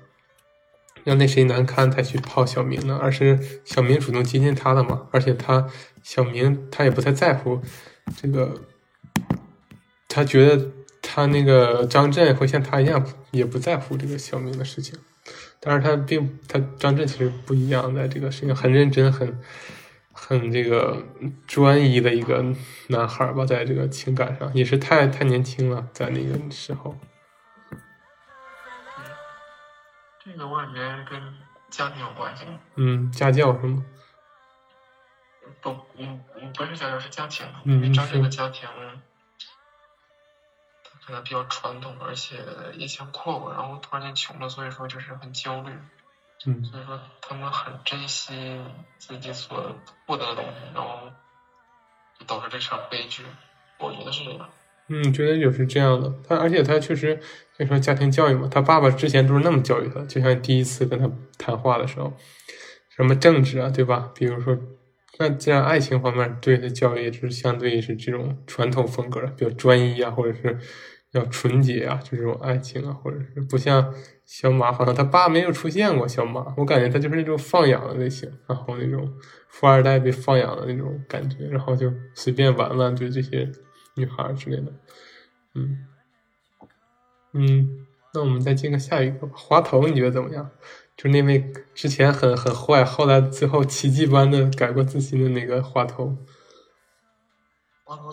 [1.03, 5.07] 让那谁难堪才去泡小明的，而是小明主动接近他的嘛。
[5.11, 5.67] 而且他
[6.03, 7.59] 小明他也不太在乎
[8.15, 8.61] 这个，
[10.07, 14.99] 他觉得他那个张震会像他一样，也不在乎这个小明的事情。
[15.59, 19.39] 但是他并他张震其实不一样，在这个事情很认真很。
[20.15, 21.03] 很这个
[21.47, 22.45] 专一的一个
[22.87, 26.95] 男孩吧，在这个情感上也是太太年轻了，在那个时候。
[30.23, 30.79] 这个我感觉
[31.09, 31.19] 跟
[31.69, 32.45] 家庭有关系。
[32.75, 33.83] 嗯，家教是吗？
[35.61, 37.45] 不，嗯嗯，不是家教，是家庭。
[37.65, 38.67] 嗯因为张震的家庭，
[40.83, 42.37] 他可能比较传统，而且
[42.73, 45.71] 以前阔过，然后突然间穷了，所以说就是很焦虑。
[46.45, 48.33] 嗯所以说他们很珍惜
[48.97, 49.73] 自己所
[50.05, 51.09] 获得的东西，然后
[52.19, 53.23] 就导致这场悲剧。
[53.79, 54.49] 我觉得是这样。
[54.87, 56.13] 嗯，觉得就是这样的。
[56.27, 57.17] 他而且他确实，
[57.57, 62.13] 就说家庭教育嘛，他爸爸之前都是那么教育他，就像第一次跟他谈话的时候，
[62.89, 64.11] 什么政治啊，对吧？
[64.13, 64.57] 比如说，
[65.19, 70.57] 那既然爱情方面对的教育，是相对是这种传统风格，比较专一啊，或者是
[71.11, 73.93] 要纯洁啊，就这种爱情啊，或者是不像
[74.25, 79.07] 小马，好像他爸没有出现过小马，我感觉他就是那种放养的类型，然后那种
[79.49, 83.47] 富二代被放养的那种感觉，然后就随便玩玩，对这些
[83.95, 84.73] 女孩之类的，
[85.53, 85.77] 嗯
[87.33, 87.85] 嗯，
[88.15, 90.49] 那我们再进个下一个，滑头你觉得怎么样？
[90.95, 96.15] 就那位之前很很坏，后来最后奇迹般的改过自新的那个滑头，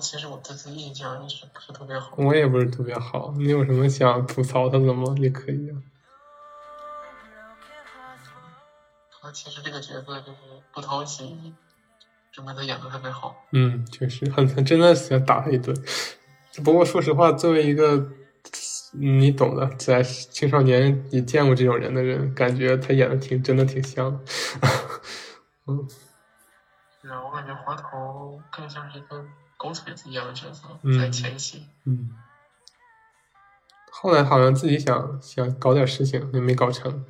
[0.00, 2.14] 其实我对他印象一直不是特别好。
[2.16, 5.14] 我也不是特别好，你有什么想吐槽他的吗？
[5.18, 5.76] 也可以啊。
[9.22, 10.38] 他其实这个角色就是
[10.72, 11.54] 不讨喜，
[12.32, 13.44] 证明他演的特别好。
[13.52, 15.76] 嗯，确实很很真的想打他一顿。
[16.64, 18.19] 不过说实话，作为一个嗯
[18.92, 24.20] 你懂的，在青少年也见过这种人的人，感觉他演的挺真的挺像的。
[25.66, 25.88] 嗯
[27.00, 29.24] 是啊，我感觉滑头更像是一个
[29.56, 31.66] 狗腿子一样的角色，嗯在前期。
[31.84, 32.10] 嗯。
[33.92, 37.04] 后来好像自己想想搞点事情，也没搞成。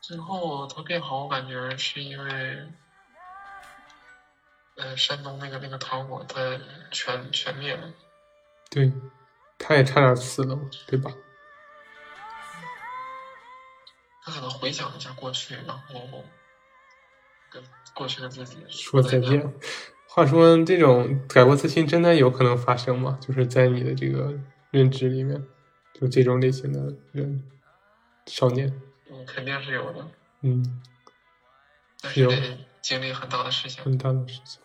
[0.00, 2.68] 最后他变好，我感觉是因为，
[4.76, 7.90] 呃，山东那个那个糖果他全全灭了。
[8.74, 8.92] 对，
[9.56, 10.58] 他也差点死了，
[10.88, 11.12] 对吧？
[14.24, 16.24] 他可能回想一下过去，然后
[17.52, 17.62] 跟
[17.94, 19.54] 过去的自己说再见。
[20.08, 23.16] 话说，这种改过自新真的有可能发生吗？
[23.20, 24.36] 就是在你的这个
[24.72, 25.46] 认知里面，
[25.92, 27.48] 就这种类型的人，
[28.26, 28.68] 少年，
[29.08, 30.08] 嗯，肯定是有的，
[30.40, 30.82] 嗯，
[32.00, 33.84] 但是经历很大的事情。
[33.84, 34.60] 很大的事情。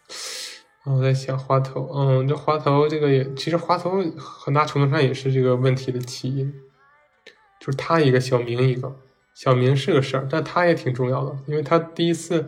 [0.85, 6.51] 我在想花头，嗯，这花头这个也，其实花头很大程度上也是这个问题的起因，
[7.59, 8.95] 就是他一个小明一个，
[9.35, 12.47] 小明是个事儿，但他也挺重要的，因为他第一次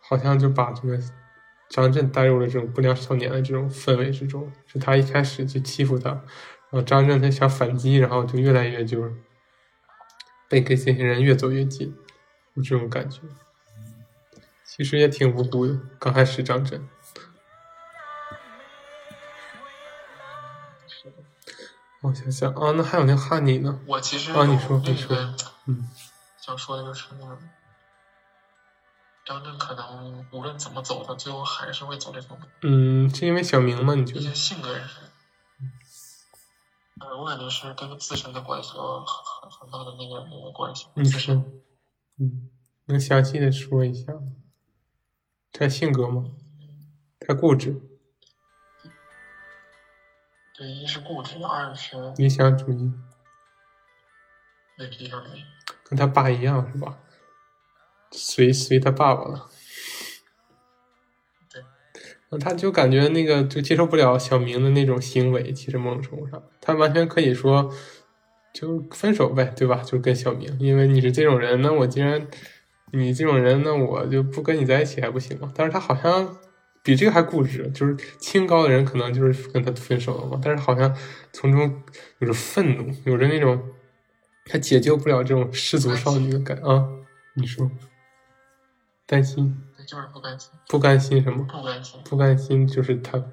[0.00, 0.98] 好像就把这个
[1.68, 6.24] 张震带入了这种不良少年的这种氛围之中，是他一开始就欺负他，然
[6.70, 9.12] 后张震他想反击，然后就越来越就是
[10.48, 11.94] 被跟这些人越走越近，
[12.54, 13.20] 有这种感觉，
[14.64, 16.80] 其实也挺无辜的，刚开始张震。
[22.02, 23.80] 我想想啊，那还有那哈尼呢？
[23.86, 25.16] 我其实啊你说你说
[25.66, 25.88] 嗯
[26.36, 27.38] 想说的就是那个
[29.24, 32.42] 张震可能无论怎么走，他最后还是会走这条路。
[32.62, 33.94] 嗯，是因为小明吗？
[33.94, 34.34] 你觉得一些？
[34.34, 34.98] 性格也是。
[37.00, 40.86] 呃，我感觉是跟自身的关系有很很很大的那个那个关系。
[40.94, 41.62] 你说自身，
[42.18, 42.50] 嗯，
[42.86, 44.20] 能详细的说一下吗？
[45.52, 46.24] 他性格吗？
[47.20, 47.80] 太固执，
[50.62, 52.92] 对，一是固执，二是理想主义，
[54.78, 55.42] 对理想主义。
[55.82, 57.00] 跟他爸一样是吧？
[58.12, 59.48] 随随他爸爸了。
[61.52, 61.64] 对，
[62.30, 67.68] 嗯他就感觉那个就接受不了小明的那种行为，其实某种程度上，他完全可以说
[68.54, 69.82] 就分手呗，对吧？
[69.82, 72.28] 就跟小明，因为你是这种人，那我既然
[72.92, 75.52] 你这种人，那我就不跟你在一起还不行吗？
[75.56, 76.38] 但是他好像
[76.82, 80.94] 比这个还固执，就是清高的人可能就是跟他分手了嘛，但是好像
[81.32, 81.82] 从中
[82.18, 83.70] 有着愤怒，有着那种
[84.46, 86.88] 他解救不了这种失足少女的感啊。
[87.34, 87.70] 你说
[89.06, 91.44] 担心对，就是不甘心，不甘心什么？
[91.44, 92.00] 不甘心。
[92.04, 93.24] 不甘心就是他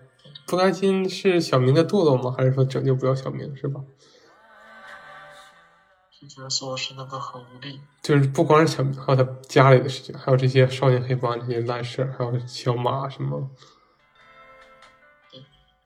[0.45, 2.33] 不甘心是小明的堕落吗？
[2.37, 3.81] 还是说拯救不了小明是吧？
[6.19, 7.79] 就觉得所有事情都很无力。
[8.01, 13.49] 就是不光是小明，还有他家里的事情，还有这些少年黑帮这些烂事儿，还有小马什么。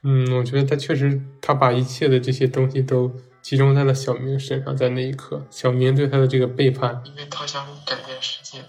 [0.02, 8.66] 嗯，我觉得他确实，他把一切的这些东西都集中在了小明身上，在那一刻，小明对他的这个背叛，因为他想改变世界，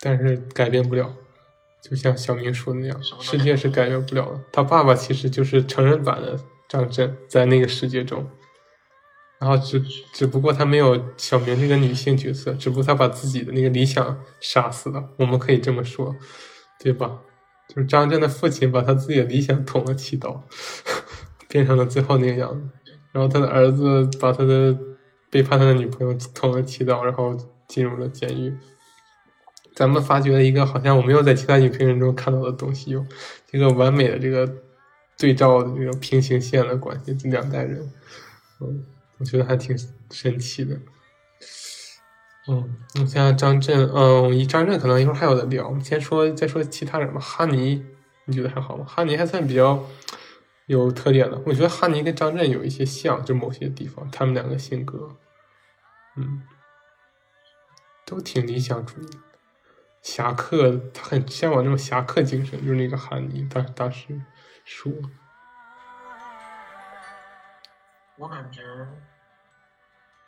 [0.00, 1.14] 但是改变不了，
[1.82, 4.40] 就像小明说的那样，世界是改变不了的。
[4.50, 8.26] 他爸爸其实就是成人版的张震，在那个世界中，
[9.40, 9.80] 然后只
[10.12, 16.14] 只不过他没有小明这个女性角色，只不过他把自己的那个理想杀死了，我们可以这么说，
[16.78, 17.18] 对吧？
[17.68, 20.44] 就是张震的父亲把他自己的理想捅了七刀，
[21.48, 22.68] 变成了最后那个样子。
[23.12, 24.76] 然后他的儿子把他的
[25.30, 27.36] 背叛他的女朋友捅了七刀，然后
[27.66, 28.54] 进入了监狱。
[29.74, 33.06] 咱们发掘了一个好像我没有在其他影评人中看到的东西，有
[33.46, 34.52] 这个完美的这个
[35.16, 37.80] 对照的这种平行线的关系，这两代人，
[38.60, 38.84] 嗯，
[39.20, 39.78] 我觉得还挺
[40.10, 40.76] 神奇的。
[42.48, 45.68] 嗯，你像张震，嗯，张震可能一会儿还有的聊。
[45.68, 47.20] 我们先说，再说其他人吧。
[47.20, 47.84] 哈尼，
[48.24, 48.84] 你觉得还好吗？
[48.88, 49.86] 哈尼还算比较
[50.66, 51.40] 有特点的。
[51.44, 55.16] 我觉得哈尼跟张震有一些像，就某些地方，他们两个性格，
[56.16, 56.42] 嗯，
[58.06, 59.08] 都挺理想主义。
[60.02, 64.18] 侠客，他很向往那种侠客精神，就是那个哈尼当当时
[64.64, 64.90] 说，
[68.16, 68.62] 我感觉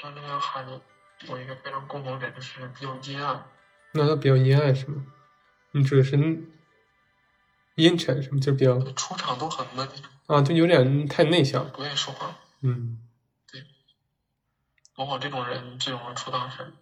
[0.03, 0.81] 张震和哈尼
[1.29, 3.41] 有一个非常共同点，就是比较阴暗。
[3.93, 5.05] 那他比较阴暗是吗？
[5.71, 6.17] 你指的是
[7.77, 8.41] 阴沉是吗？
[8.41, 9.89] 就比较出场都很闷，
[10.27, 11.71] 啊，就有点太内向。
[11.71, 12.37] 不愿意说话。
[12.63, 12.99] 嗯，
[13.51, 13.63] 对
[14.97, 16.73] 往往这种人最容易出大事。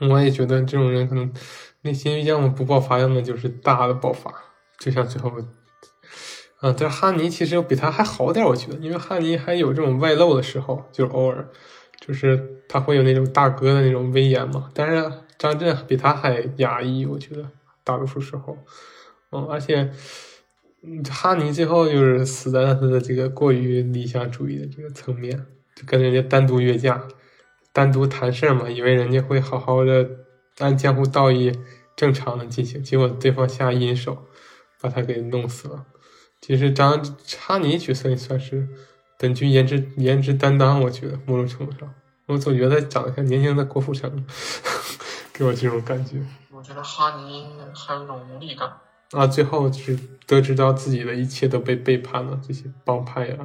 [0.00, 1.34] 我也觉得这种人可能
[1.80, 4.32] 内心要么不爆发，要么就是大的爆发，
[4.78, 5.30] 就像最后，
[6.60, 11.48] 啊，但是哈尼其实比他还好点，我觉得，因为哈尼还有这种外露的时候，就是偶尔，
[12.08, 14.70] 就是他会有那种大哥的那种威严嘛。
[14.74, 17.48] 但是张震比他还压抑，我觉得
[17.84, 18.56] 大多数时候，
[19.30, 19.88] 嗯，而且，
[21.10, 25.46] 哈尼最后就是死在了他的这个过于理想主义的这个层面，
[25.76, 27.06] 就跟人家单独约架。
[27.70, 30.08] 单独谈事儿嘛，以为人家会好好的
[30.58, 31.52] 按江湖道义
[31.94, 34.26] 正常的进行，结果对方下阴手，
[34.80, 35.84] 把他给弄死了。
[36.40, 37.00] 其实张
[37.38, 38.66] 哈尼角色也算是
[39.16, 41.94] 本剧颜值颜值担当，我觉得某种程度上，
[42.28, 44.24] 我总觉得长得像年轻的郭富城，
[45.32, 48.70] 给我这种感觉我觉得哈尼还有一种无力感。
[49.12, 49.26] 啊。
[49.26, 53.36] 最后就是得知到自己的一切都被背叛了，这些帮派呀、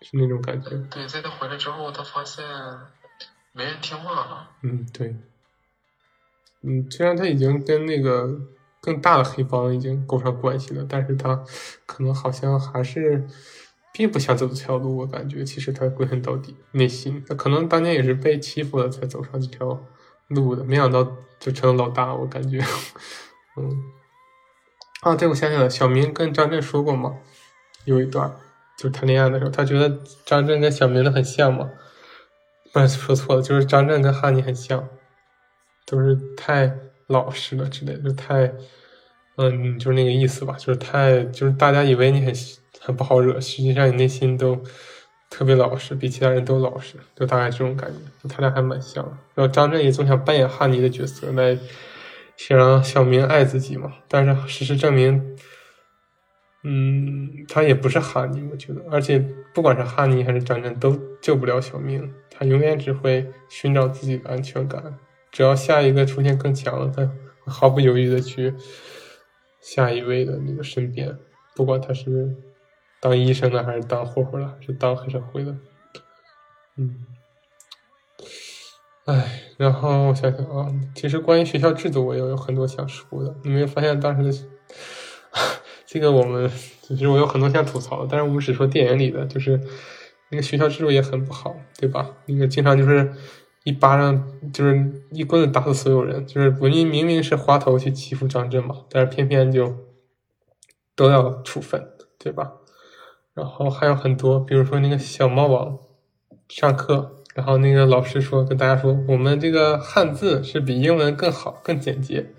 [0.00, 0.70] 是那种感觉。
[0.90, 2.42] 对，在他回来之后，他发现
[3.52, 4.50] 没人听话了。
[4.62, 5.14] 嗯，对。
[6.62, 8.28] 嗯，虽然他已经跟那个
[8.80, 11.44] 更大的黑帮已经勾上关系了，但是他
[11.84, 13.26] 可能好像还是
[13.96, 14.98] 并不想走这条路。
[14.98, 19.82] 我感觉其实他归根到底内心，他可能当年也是被欺负了才走上这条
[20.28, 22.14] 路的，没想到就成了老大。
[22.14, 22.62] 我感觉，
[23.56, 23.82] 嗯，
[25.00, 27.16] 啊，对，我想起来，小明跟张震说过嘛，
[27.86, 28.30] 有一段
[28.76, 31.70] 就是谈恋爱的时候，他觉得张震跟小明的很像嘛。
[32.72, 34.86] 不是说错了，就是张震跟哈尼很像，
[35.86, 36.70] 都是太
[37.06, 38.52] 老实了之类，就太，
[39.36, 42.34] 嗯，就是那个意思吧，就是太，就是大家以为你很
[42.86, 44.62] 很不好惹，实际上你内心都
[45.28, 48.28] 特别老实，比其他人都老实，就大概这种感觉。
[48.28, 49.04] 他俩还蛮像。
[49.34, 51.58] 然后张震也总想扮演哈尼的角色，来
[52.36, 55.36] 想让小明爱自己嘛，但是事实证明。
[56.62, 59.18] 嗯，他也不是哈尼，我觉得，而且
[59.52, 62.14] 不管是哈尼还是张震，都救不了小明。
[62.30, 64.96] 他永远只会寻找自己的安全感，
[65.32, 67.10] 只要下一个出现更强了，他
[67.50, 68.54] 毫不犹豫的去
[69.60, 71.16] 下一位的那个身边，
[71.56, 72.32] 不管他是
[73.00, 75.54] 当医生的，还是当混混的，还是当黑社会的。
[76.76, 77.06] 嗯，
[79.04, 83.34] 哎，然后我想想啊，其实关于学校制度，我也有很多想说的。
[83.44, 84.48] 你没有发现当时的？
[85.86, 86.50] 这个我们
[86.82, 89.60] 其实我有很多想吐槽的，但是我们只说电影里的，就是
[90.30, 92.16] 那个学校制度也很不好，对吧？
[92.26, 93.14] 那个经常就是
[93.64, 99.76] 一巴掌，就是一棍子打死所有人，就是文明明明是滑头去欺负张震嘛，但是偏偏就
[100.94, 101.88] 都要处分，
[102.18, 102.52] 对吧？
[103.36, 105.78] 然后还有很多，比如说那个小猫王
[106.48, 112.32] 上课，然后那个老师说跟大家说，我们这个汉字是比英文更好、更简洁。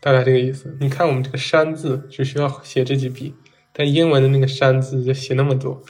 [0.00, 0.76] 大概这个意思。
[0.80, 3.34] 你看，我们这个“山”字只需要写这几笔，
[3.72, 5.80] 但英文的那个“山”字就写那么多。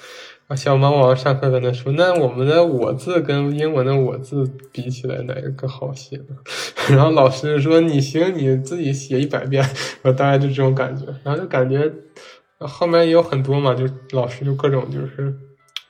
[0.48, 6.36] 啊，小猫王上课跟他说：“那我们的‘我’字跟英文的‘我’字比起来，哪个更好写呢？”
[6.90, 9.64] 然后老师说：“你行，你自己写一百遍。”
[10.02, 11.06] 我大概就这种感觉。
[11.22, 11.90] 然后就感觉
[12.66, 15.34] 后面也有很多嘛，就老师就各种就是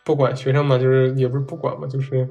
[0.04, 2.28] 不管学生嘛，就是也不是不管嘛，就是。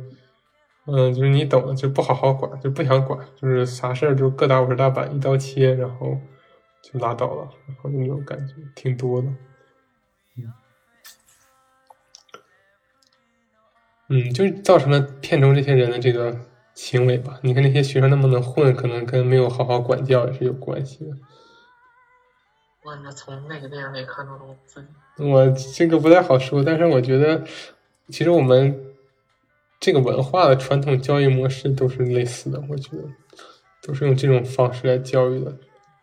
[0.87, 6.17] 嗯，就是你懂的，就不好好管，就不想管，就是啥事儿就各打五十大板，一刀切，然后
[6.81, 9.27] 就拉倒了，然后那种感觉挺多的。
[10.37, 10.53] 嗯，
[14.09, 16.35] 嗯，就造成了片中这些人的这个
[16.73, 17.39] 行为吧。
[17.43, 21.11] 你看那些学生那么能混，可能跟没有好好管教也是有关系的。
[22.84, 24.88] 我感觉从那个电影里看到了我自己。
[25.23, 27.43] 我这个不太好说，但是我觉得，
[28.09, 28.88] 其实我们。
[29.84, 33.03] 这个文化的传统教育模式都是类似的，我觉得
[33.82, 35.57] 都是用这种方式来教育的，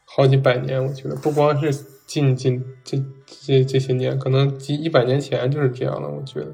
[0.05, 1.73] 好几百年，我觉得不光是
[2.05, 6.53] 近近这这这些年，可能几一百年前就是这样的，我觉得。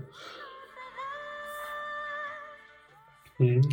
[3.39, 3.65] 嗯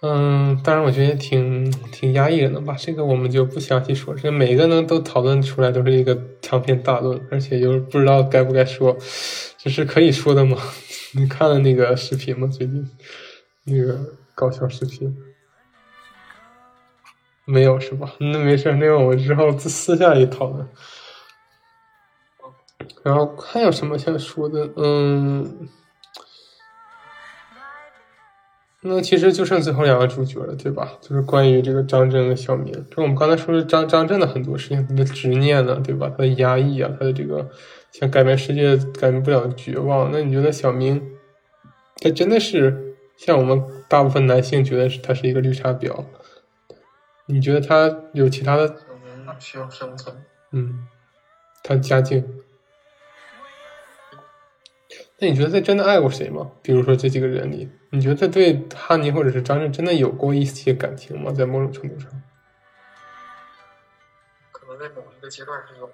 [0.00, 8.96] 嗯，当然我觉得挺挺压抑人的吧，这个我们就不详细说，这每个呢都讨论出来都是一个长篇大论，而且就是不知道该不该说，
[9.56, 10.56] 这是可以说的吗？
[11.14, 12.46] 你看了那个视频吗？
[12.46, 12.88] 最近
[13.64, 13.98] 那个
[14.36, 15.16] 搞笑视频
[17.44, 18.14] 没有是吧？
[18.20, 20.68] 那没事，那个我之后私下里讨论。
[23.02, 24.70] 然后还有什么想说的？
[24.76, 25.68] 嗯，
[28.80, 30.92] 那其实就剩最后两个主角了，对吧？
[31.00, 32.72] 就是关于这个张震和小明。
[32.72, 36.08] 就我们刚才说的张张震的很多事情，他的执念呢，对吧？
[36.10, 37.50] 他的压抑啊，他的这个。
[37.90, 41.02] 想改变世界改变不了的绝望，那你觉得小明，
[41.96, 46.04] 他真的是像我们大部分男性觉得是他是一个绿茶婊？
[47.24, 48.76] 你觉得他有其他的？
[49.38, 50.14] 需要生存。
[50.52, 50.86] 嗯，
[51.64, 52.22] 他家境。
[55.20, 56.52] 那你觉得他真的爱过谁吗？
[56.62, 61.32] 比如说这几个人里，你觉得他对哈尼或者是张震真的有过一些感情吗？
[61.32, 62.22] 在某种程度上，
[64.52, 65.92] 可能在某一个阶段是有的。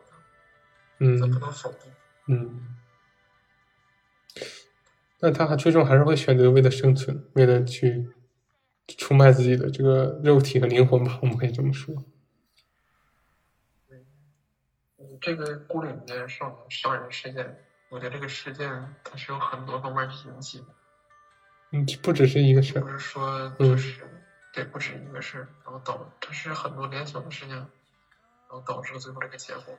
[0.98, 1.90] 嗯，不能否定。
[2.26, 2.76] 嗯，
[5.20, 8.10] 那他还最终还是会选择为了生存，为了去
[8.86, 11.18] 出卖自己的这个肉体和灵魂吧？
[11.22, 11.94] 我们可以这么说。
[13.90, 14.04] 嗯，
[15.20, 17.63] 这个孤岭的少年杀人事件，
[17.94, 18.68] 我觉得这个事件
[19.04, 20.64] 它是有很多方面引起的。
[21.70, 22.80] 嗯，不只是一个事儿。
[22.82, 24.02] 不是说就是
[24.52, 27.68] 对，不止一个事儿，然后导它是很多连锁的事情，然
[28.48, 29.78] 后导致了最后这个结果。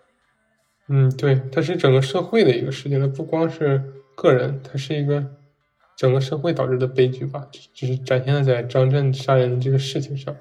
[0.87, 5.35] 嗯，对，它是整个社会的一个事件，它不光是个人，它是一个
[5.97, 7.45] 整个社会导致的悲剧吧。
[7.73, 10.33] 只是展现在张震杀人的这个事情上。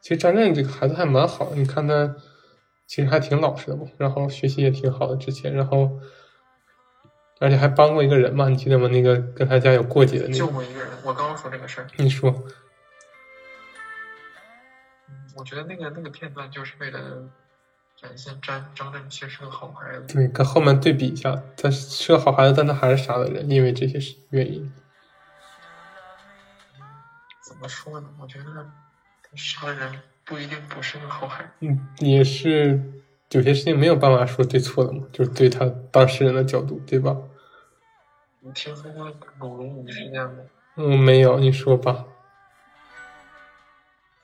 [0.00, 2.16] 其实张震这个孩子还蛮好，你看他
[2.88, 6.00] 其实还挺老实的嘛，然后学习也挺好的之前，然后
[7.42, 8.86] 而且还帮过一个人嘛，你记得吗？
[8.86, 10.38] 那个跟他家有过节的那个。
[10.38, 11.86] 救过一个人，我刚刚说这个事儿。
[11.96, 12.32] 你说。
[15.34, 17.00] 我觉得那个那个片段就是为了
[18.00, 20.14] 展现张张震其实是个好孩子。
[20.14, 23.98] 对，跟后面对比一下，他是个好孩子，但他还是杀了人，因为这些
[24.30, 24.72] 原因。
[27.44, 28.08] 怎么说呢？
[28.20, 28.64] 我觉得他
[29.34, 31.50] 杀人不一定不是个好孩子。
[31.60, 32.80] 嗯，也是
[33.30, 37.16] 有些事情没有办法说对错的嘛，就是对他当事人的角度，对吧？
[38.44, 40.32] 你听说过鲁龙武事件吗？
[40.74, 42.04] 嗯，没有，你说吧。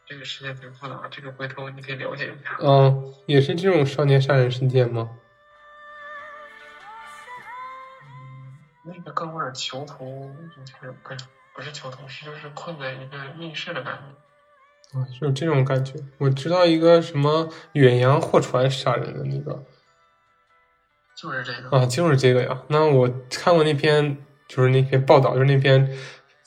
[0.04, 2.56] 这个事件挺复杂，这个回头你可以了解一下。
[2.60, 5.08] 嗯，也是这种少年杀人事件吗？
[8.02, 14.98] 嗯，那个哥们儿囚徒就是不是不是囚徒，是就是困在一个密室的感觉。
[14.98, 15.94] 啊，是有这种感觉。
[16.18, 19.62] 我知道一个什么远洋货船杀人的那个，
[21.20, 21.76] 就是这个。
[21.76, 22.62] 啊，就是这个呀。
[22.68, 24.16] 那我看过那篇，
[24.46, 25.90] 就是那篇报道，就是那篇，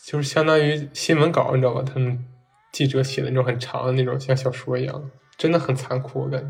[0.06, 1.84] 就是相当于新闻稿，你知道吧？
[1.84, 2.28] 他们。
[2.72, 6.48] 记者写的那种很长的那种，像小说一样，真的很残酷，我感觉。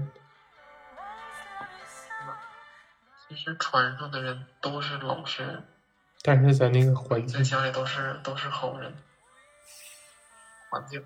[3.28, 5.64] 其实船上的人都是老实人，
[6.22, 8.94] 但是在那个环境，在家里都是都是好人。
[10.70, 11.04] 环境。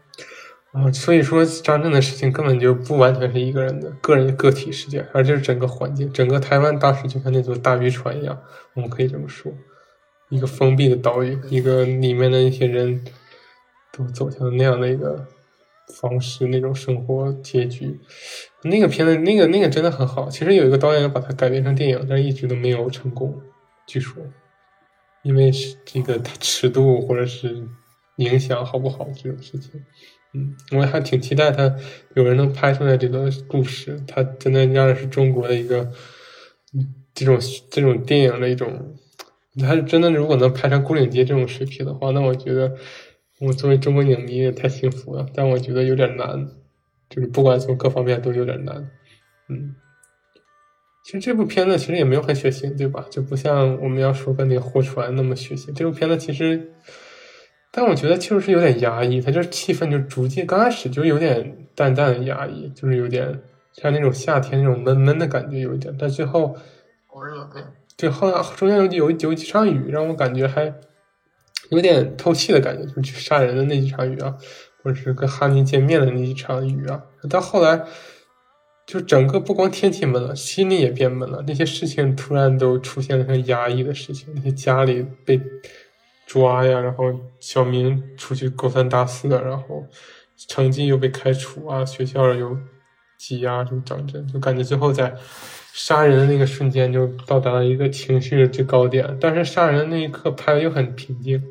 [0.76, 8.39] 啊，所以说张震的事情根本就不完全是一个人的个人个体事件，而就是整个环境，整个台湾当时就像那座大渔船一样，
[8.73, 9.51] 我们可以这么说，
[10.30, 13.03] 一个封闭的岛屿，一个里面的一些人。
[13.97, 15.26] 都走向那样的一个
[16.01, 17.97] 方式，那种生活结局。
[18.63, 20.30] 那个片子，那个那个真的很好。
[20.30, 23.41] 其实有一个导演把它改编成电影，但一直都没有成功。
[23.88, 24.21] 据说，
[25.23, 27.65] 因为是这个尺度或者是
[28.17, 29.82] 影响好不好这种事情。
[30.36, 31.75] 嗯，我还挺期待他
[32.13, 34.03] 有人能拍出来这个故事。
[34.05, 35.89] 他真的让是中国的一个
[37.13, 37.39] 这种
[37.71, 38.95] 这种电影的一种。
[39.57, 42.75] 他真的，如果能拍成《孤岭街》这种水平的话，那我觉得。
[43.41, 46.47] 我作为中国影迷也太幸福了，但我觉得有点难，
[47.09, 48.89] 就是不管从各方面都有点难。
[49.49, 49.75] 嗯，
[51.03, 53.05] 其实这部片子其实也没有很血腥，对吧？
[53.11, 55.73] 就不像我们要说的那个货船那么血腥。
[55.73, 56.71] 这部片子其实，
[57.76, 63.41] 但我觉得确实是有点压抑，它就是气氛就逐渐刚开始就有点淡淡的压抑，就是有点
[63.73, 66.55] 像那种夏天那种闷闷的感觉有一点，但最后
[67.07, 67.61] 好热对，
[67.97, 70.73] 对，后来中间有有有几场雨让我感觉还。
[71.71, 74.36] 有点透气的感觉，就是去杀人的那几场雨啊，
[74.84, 77.01] 或者是跟哈尼见面的那几场雨啊。
[77.28, 77.84] 到后来，
[78.86, 81.43] 就整个不光天气闷了，心里也变闷了。
[81.47, 85.41] 那些事情突然都出现了很压抑的事情，那些家里被
[86.26, 87.05] 抓呀，然后
[87.39, 89.86] 小明出去勾三搭四的，然后
[90.47, 92.57] 成绩又被开除啊，学校又
[93.17, 95.15] 挤压，什么张震，就感觉最后在。
[95.78, 101.43] 杀人的那个瞬间就到达了一个情绪的最高点，但是杀人的那一刻拍的又很平静，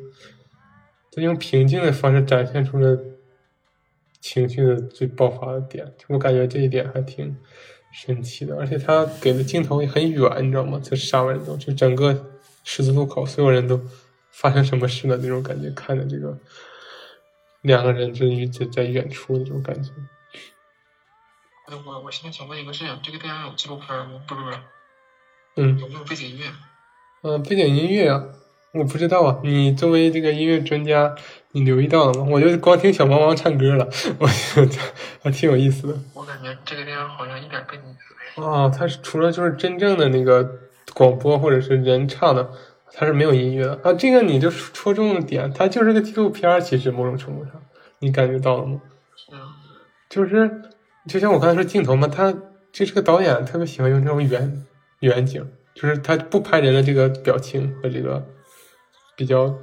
[1.11, 2.97] 他用平静的方式展现出了
[4.19, 7.37] 情绪的最爆发的点，我感觉这一点还挺
[7.93, 10.79] 神奇的，而且他给的镜头也很远，你知道吗？
[10.81, 12.25] 在杀完之后，就整个
[12.63, 13.79] 十字路口，所有人都
[14.35, 16.37] 发生什么事了那种感觉，看着这个
[17.61, 19.91] 两个人终于在在远处那种感觉。
[21.67, 24.21] 哎，我我现在想问一个事情，这个电影有纪录片吗？
[24.27, 24.57] 不是不是，
[25.55, 26.45] 嗯，有没有背景音乐？
[27.23, 28.23] 嗯，背景音乐啊，
[28.73, 29.39] 我不知道啊。
[29.43, 31.15] 你作为这个音乐专家，
[31.53, 32.27] 你留意到了吗？
[32.29, 33.85] 我就光听小猫猫唱歌了，
[34.19, 34.77] 我觉得
[35.23, 35.97] 还挺有意思的。
[36.13, 38.51] 我感觉这个电影好像一点背景音乐没有。
[38.51, 40.59] 哦，它是除了就是真正的那个
[40.93, 42.51] 广播或者是人唱的，
[42.93, 43.93] 它是没有音乐的啊。
[43.93, 47.53] 这个你就戳中了点，它就是个纪录片，其实某种程度上，
[47.99, 48.81] 你感觉到了吗？
[50.09, 50.61] 就是。
[51.07, 52.33] 就像我刚才说镜头嘛，他
[52.71, 54.65] 这是个导演，特别喜欢用这种远
[55.01, 58.25] 远景，就是他不拍人的这个表情和这个
[59.15, 59.55] 比较，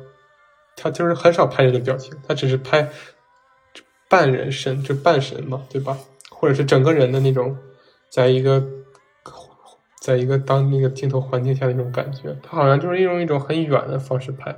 [0.77, 2.89] 他就是很少拍人的表情，他只是拍
[4.09, 5.99] 半人身，就半神嘛，对吧？
[6.31, 7.59] 或者是整个人的那种，
[8.09, 8.65] 在一个，
[10.03, 14.55] 在一个当那个镜头环境下的那种感觉，他好像就是用一种很远的方式拍，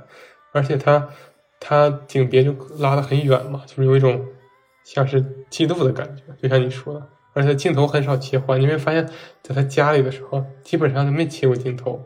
[0.51, 1.07] 而且他
[1.59, 4.25] 他景别就拉得很远嘛，就是有一种。
[4.83, 5.19] 像是
[5.49, 7.01] 嫉妒的感觉，就像你说的，
[7.33, 8.61] 而且镜头很少切换。
[8.61, 9.03] 你会发现，
[9.41, 12.05] 在他家里的时候，基本上他没切过镜头。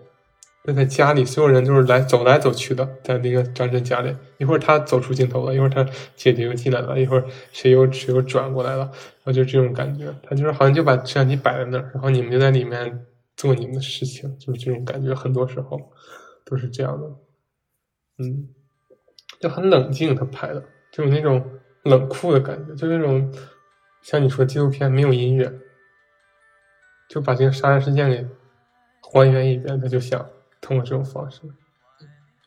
[0.73, 5.85] 在家里，所有人就是来走来走去的，在那个张震家里，一会儿他走出镜头了，一会儿他
[6.15, 10.05] 姐姐又进来了，一会儿谁又谁又转过来了，然后就这种感觉。
[10.23, 13.05] 他就是好像就把摄像机摆在那儿，然后你们就在里面
[13.39, 15.15] 做你们的事情，就是这种感觉。
[15.15, 15.91] 很多时候
[16.45, 17.07] 都是这样的，
[18.19, 18.49] 嗯，
[19.39, 21.43] 就很冷静，他拍的就有那种。
[21.83, 23.33] 冷酷的感觉，就那种
[24.01, 25.49] 像你说纪录片没有音乐，
[27.07, 28.27] 就把这个杀人事件给
[29.01, 29.79] 还原一遍。
[29.79, 30.29] 他就想
[30.59, 31.41] 通过这种方式，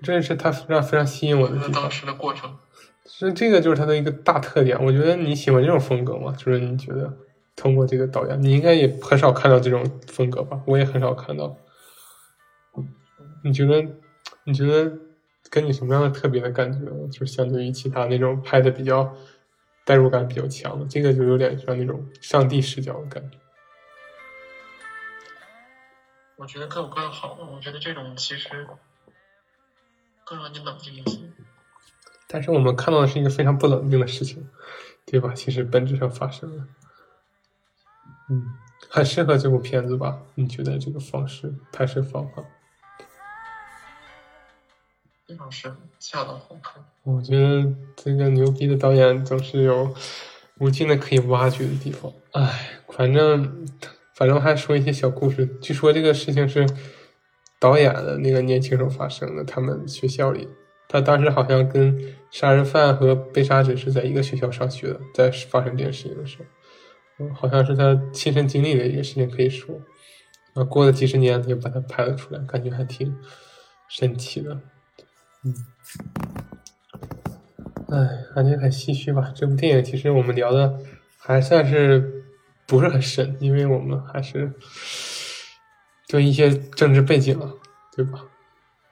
[0.03, 1.73] 这也是他非常非常吸引我的地方。
[1.73, 2.59] 当时的过程，
[3.07, 4.79] 其实这个就是他的一个大特点。
[4.85, 6.35] 我觉得你喜欢这种风格吗？
[6.37, 7.17] 就是你觉得
[7.57, 10.61] 通过这个导演，你应该也很少看到这种风格吧？
[10.67, 11.57] 我也很少看到。
[13.45, 13.97] 你觉得？
[14.45, 14.99] 你觉得
[15.51, 16.91] 跟你什么样的特别的感觉？
[17.09, 19.15] 就是相对于其他那种拍的比较
[19.85, 23.39] 代入感比较强的，这个就有点像那种上帝视角的感觉。
[26.37, 27.39] 我觉得各有各的好。
[27.53, 28.49] 我觉得这种其实
[30.25, 31.21] 更让你冷静一些。
[32.27, 34.49] 但是我们看到的是一个非常不冷静的事情，
[35.07, 35.35] 对吧？
[35.35, 36.67] 其实本质上发生了。
[38.33, 38.43] 嗯，
[38.89, 40.23] 很适合这部片子吧？
[40.37, 42.43] 你觉得这个方式拍摄方法？
[45.27, 46.81] 非常适合，恰到好处。
[47.03, 49.95] 我觉得这个牛逼的导演总是有
[50.61, 52.11] 无尽的可以挖掘的地方。
[52.31, 53.67] 哎，反正
[54.15, 55.47] 反正还说一些小故事。
[55.61, 56.67] 据说这个事情是
[57.59, 60.49] 导演的那个年轻时候发生的，他们学校里，
[60.89, 66.45] 他当时好像跟杀人犯和被杀者是在一个学校上学的，在发生这件事情的时候，
[67.23, 69.81] 嗯，好像是他亲身经历的一个事情，可以说，
[70.55, 73.17] 啊，过了几十年，他就把它拍了出来，感觉还挺
[73.89, 74.61] 神奇的。
[75.45, 75.55] 嗯，
[77.89, 79.33] 哎，感觉很唏嘘吧。
[79.35, 80.81] 这部电影其实我们聊的
[81.19, 82.25] 还算是
[82.67, 84.53] 不是很深，因为我们还是
[86.09, 87.53] 对一些政治背景啊，
[87.95, 88.25] 对吧？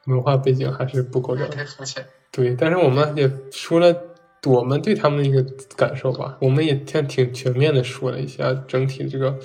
[0.07, 2.07] 文化背景还是不够了解。
[2.31, 4.10] 对，但是我们也说了
[4.47, 5.45] 我们对他们的一个
[5.77, 6.37] 感受吧。
[6.41, 9.39] 我们也挺挺全面的说了一下整体这个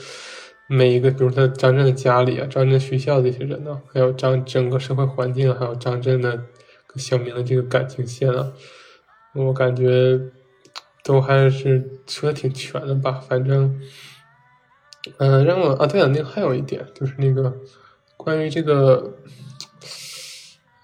[0.68, 6.32] 每一个，比如说张震的家里啊，张震学校这些人呢，还有张整个社会环境，还有张震的
[6.88, 6.98] 跟。
[6.98, 8.54] 小明的这个感情线啊，
[9.34, 10.18] 我感觉
[11.04, 13.12] 都还是说的挺全的吧。
[13.12, 13.78] 反正，
[15.18, 17.54] 嗯，让我啊，对了，那个还有一点就是那个
[18.16, 19.18] 关于这个，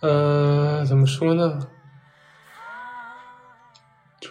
[0.01, 1.57] 呃，怎么说呢？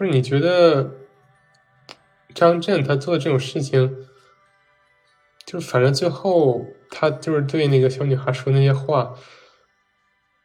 [0.00, 0.92] 就是你觉得
[2.34, 4.06] 张震他做的这种事情，
[5.44, 9.14] 就是反正最后他就是对那个小女孩说那些话。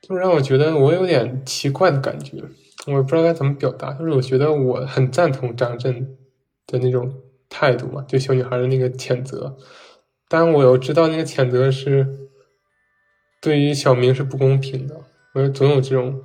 [0.01, 2.43] 就让我觉得我有点奇怪的感觉，
[2.85, 3.93] 我不知道该怎么表达。
[3.93, 6.15] 就是我觉得我很赞同张震
[6.67, 9.57] 的那种态度嘛，对小女孩的那个谴责，
[10.27, 12.29] 但我又知道那个谴责是
[13.41, 15.01] 对于小明是不公平的。
[15.33, 16.21] 我总有这种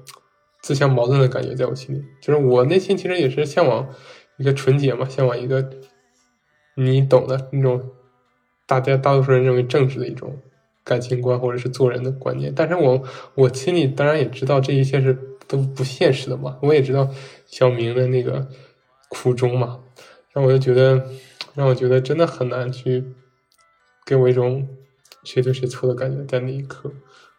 [0.62, 2.04] 自相矛盾的感觉在我心里。
[2.20, 3.88] 就是我内心其实也是向往
[4.38, 5.70] 一个纯洁嘛，向往一个
[6.76, 7.90] 你懂的那种
[8.66, 10.40] 大家大多数人认为正直的一种。
[10.82, 13.04] 感情观或者是做人的观念，但是我
[13.34, 15.16] 我心里当然也知道这一切是
[15.46, 16.58] 都不现实的嘛。
[16.62, 17.08] 我也知道
[17.46, 18.48] 小明的那个
[19.08, 19.80] 苦衷嘛，
[20.32, 21.06] 让我就觉得
[21.54, 23.04] 让我觉得真的很难去
[24.06, 24.66] 给我一种
[25.22, 26.24] 谁对谁错的感觉。
[26.24, 26.90] 在那一刻，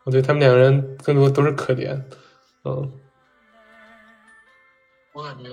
[0.05, 1.99] 我觉得他们两个人更多都是可怜。
[2.63, 2.91] 嗯，
[5.13, 5.49] 我感觉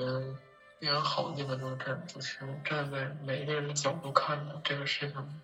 [0.81, 5.41] 非常好的地方就是这，就是站在每一个人的角度看的这个事情。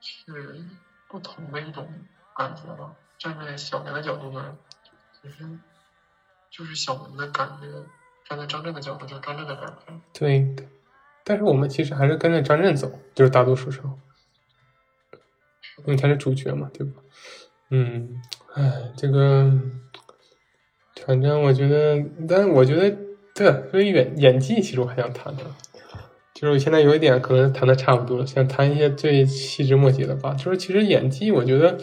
[0.00, 0.64] 是
[1.08, 1.88] 不同的一种
[2.36, 2.92] 感觉吧。
[3.18, 4.56] 站在小明的角度呢，
[5.22, 5.48] 就是
[6.50, 7.68] 就是小明的感觉；
[8.28, 10.00] 站在张震的角度，就是张震的感觉。
[10.12, 10.56] 对，
[11.22, 13.96] 但是我们其实还是跟着张震走，就是大多数时候，
[15.78, 17.00] 因为他是主角嘛，对吧？
[17.70, 18.20] 嗯，
[18.54, 19.52] 哎，这个，
[21.06, 22.96] 反正我觉得，但是我觉得，
[23.34, 25.44] 对，所以演演技，其实我还想谈谈。
[26.34, 30.34] 就是我现在有一点可能谈的差不多了，想谈一些最细枝末节的吧。
[30.34, 31.78] 就是其实演技，我觉得，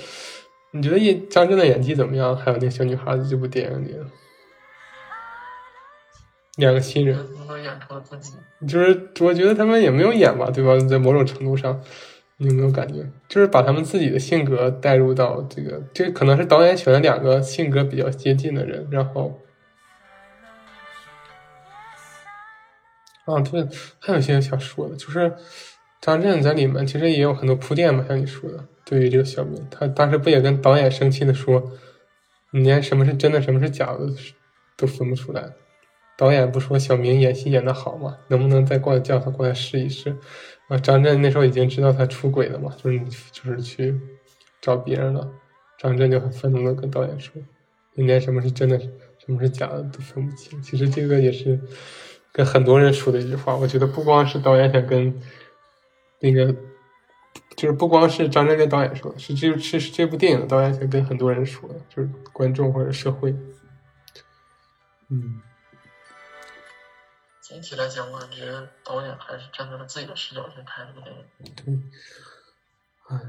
[0.71, 2.35] 你觉得演张震的演技怎么样？
[2.35, 3.95] 还有那小女孩子这部电影里，
[6.57, 7.17] 两个新人，
[8.67, 10.77] 就是我觉得他们也没有演吧，对吧？
[10.87, 11.81] 在某种程度上，
[12.39, 13.05] 有没有感觉？
[13.27, 19.39] 就是把他们自己的性格带入到这个，这可能是导演选了两个性格比较接近的人，然后。
[23.25, 23.67] 啊，对，
[23.99, 25.31] 还有一些想说的，就是
[26.01, 31.71] 张震在里面其实也有很多铺垫嘛，像你说的，对于这个小明，他当时不也跟导演生气的说，
[32.53, 33.99] 你连什么是真的，什么是假的
[34.75, 35.43] 都分不出来。
[36.17, 40.17] 导演不说小明演戏演的好嘛，能不能再过来叫他过来试一试？
[40.69, 42.99] 啊，张震那时候已经知道他出轨了嘛，就是
[43.33, 43.99] 就是去
[44.61, 45.29] 找别人了。
[45.77, 47.33] 张震就很愤怒的跟导演说，
[47.95, 50.61] 你连什么是真的，什么是假的都分不清。
[50.61, 51.59] 其实这个也是。
[52.31, 55.19] 跟很多人说的一句话，我觉得不光是导演想跟
[56.19, 56.53] 那个，
[57.57, 63.31] 就是不光是张震跟导演说的，是这是这部电影导演想跟很多人说的，就是观众或者社会。
[65.09, 65.41] 嗯，
[67.49, 68.45] 总体来讲，我感觉
[68.83, 71.25] 导演还是站在了自己的视角去拍这个电影。
[71.55, 71.73] 对，
[73.07, 73.19] 哎，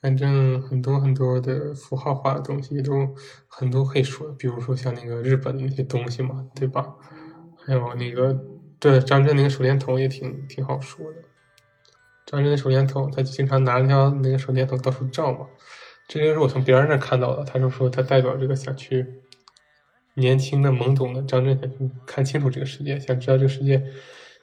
[0.00, 3.14] 反正很多很多的符号化的东西都
[3.46, 6.94] 很多可以说，比如说像那个日本的那些东西嘛，对吧？
[7.62, 8.32] 还有那个
[8.80, 11.18] 对张震那个手电筒也挺挺好说的。
[12.24, 13.86] 张震的手电筒，他就经常拿着
[14.22, 15.46] 那个手电筒到处照嘛。
[16.08, 19.20] 这就是我从别人那看到的，他就说他代表这个小区
[20.18, 23.82] 年轻的懵懂的张震想去看清楚这个世界，想知道这个世界，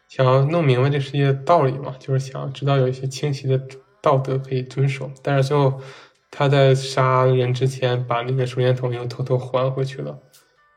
[0.08, 3.62] 想要弄明白这世界的道理嘛，就是想知道有一些清晰的。
[4.02, 5.82] 道德可以遵守，但是最后
[6.30, 10.16] 他在杀人之前把那个手电筒又偷偷还回去了，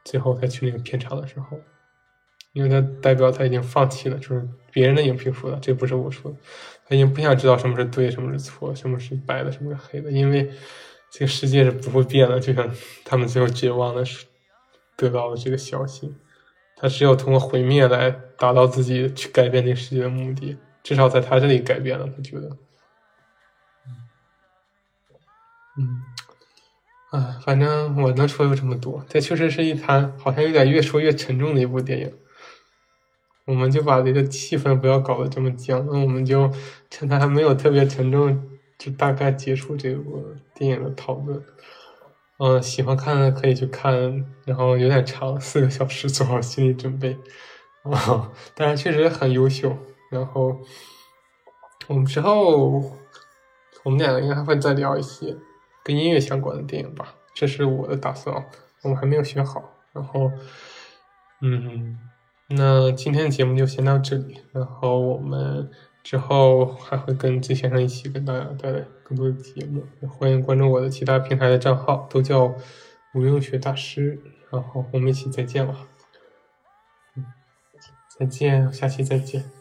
[0.03, 1.59] 最后他去那个片场的时候，
[2.55, 6.39] 因为他代表他已经放弃了，就是别人的影评说的，这不是我说的，
[6.89, 10.51] 他已经不想知道什么是对，什么是错，什么是白的，什么是黑的，因为
[11.13, 14.25] 这个世界是不会变的，就像他们最后绝望的时
[14.99, 16.13] 得到了这个消息，
[16.77, 22.57] 他只有通过毁灭来达到自己去改变这个世界的目的，至少在他这里改变了，他觉得。
[25.79, 26.03] 嗯，
[27.13, 29.05] 啊，反正我能说有这么多。
[29.09, 32.13] 这确实是一谈好像有点越说越沉重的一部电影。
[33.45, 36.53] 我们就把这个气氛不要搞得这么僵，那我们就
[36.91, 41.41] 趁它还没有特别沉重，就大概结束这部电影的讨论。
[42.39, 47.19] 嗯，喜欢看的可以去看，然后有点长，四个小时，做好心理准备。
[47.83, 49.77] 啊，但是确实很优秀。
[50.11, 50.57] 然后
[51.89, 52.81] 我们之后，
[53.83, 55.37] 我们两个应该还会再聊一些。
[55.85, 58.47] 跟音乐相关的电影吧，这是我的打算，
[58.83, 59.63] 我们还没有选好。
[59.93, 60.31] 然后，
[61.41, 61.99] 嗯，
[62.49, 65.71] 那今天的节目就先到这里，然后我们
[66.03, 69.85] 之后还会跟季先生一起跟大家带来更多的节目。
[70.07, 72.55] 欢迎关注我的其他平台的账号，都叫
[73.15, 74.21] 无用学大师。
[74.51, 75.87] 然后我们一起再见吧，
[77.17, 77.25] 嗯，
[78.19, 79.58] 再见，下期再见。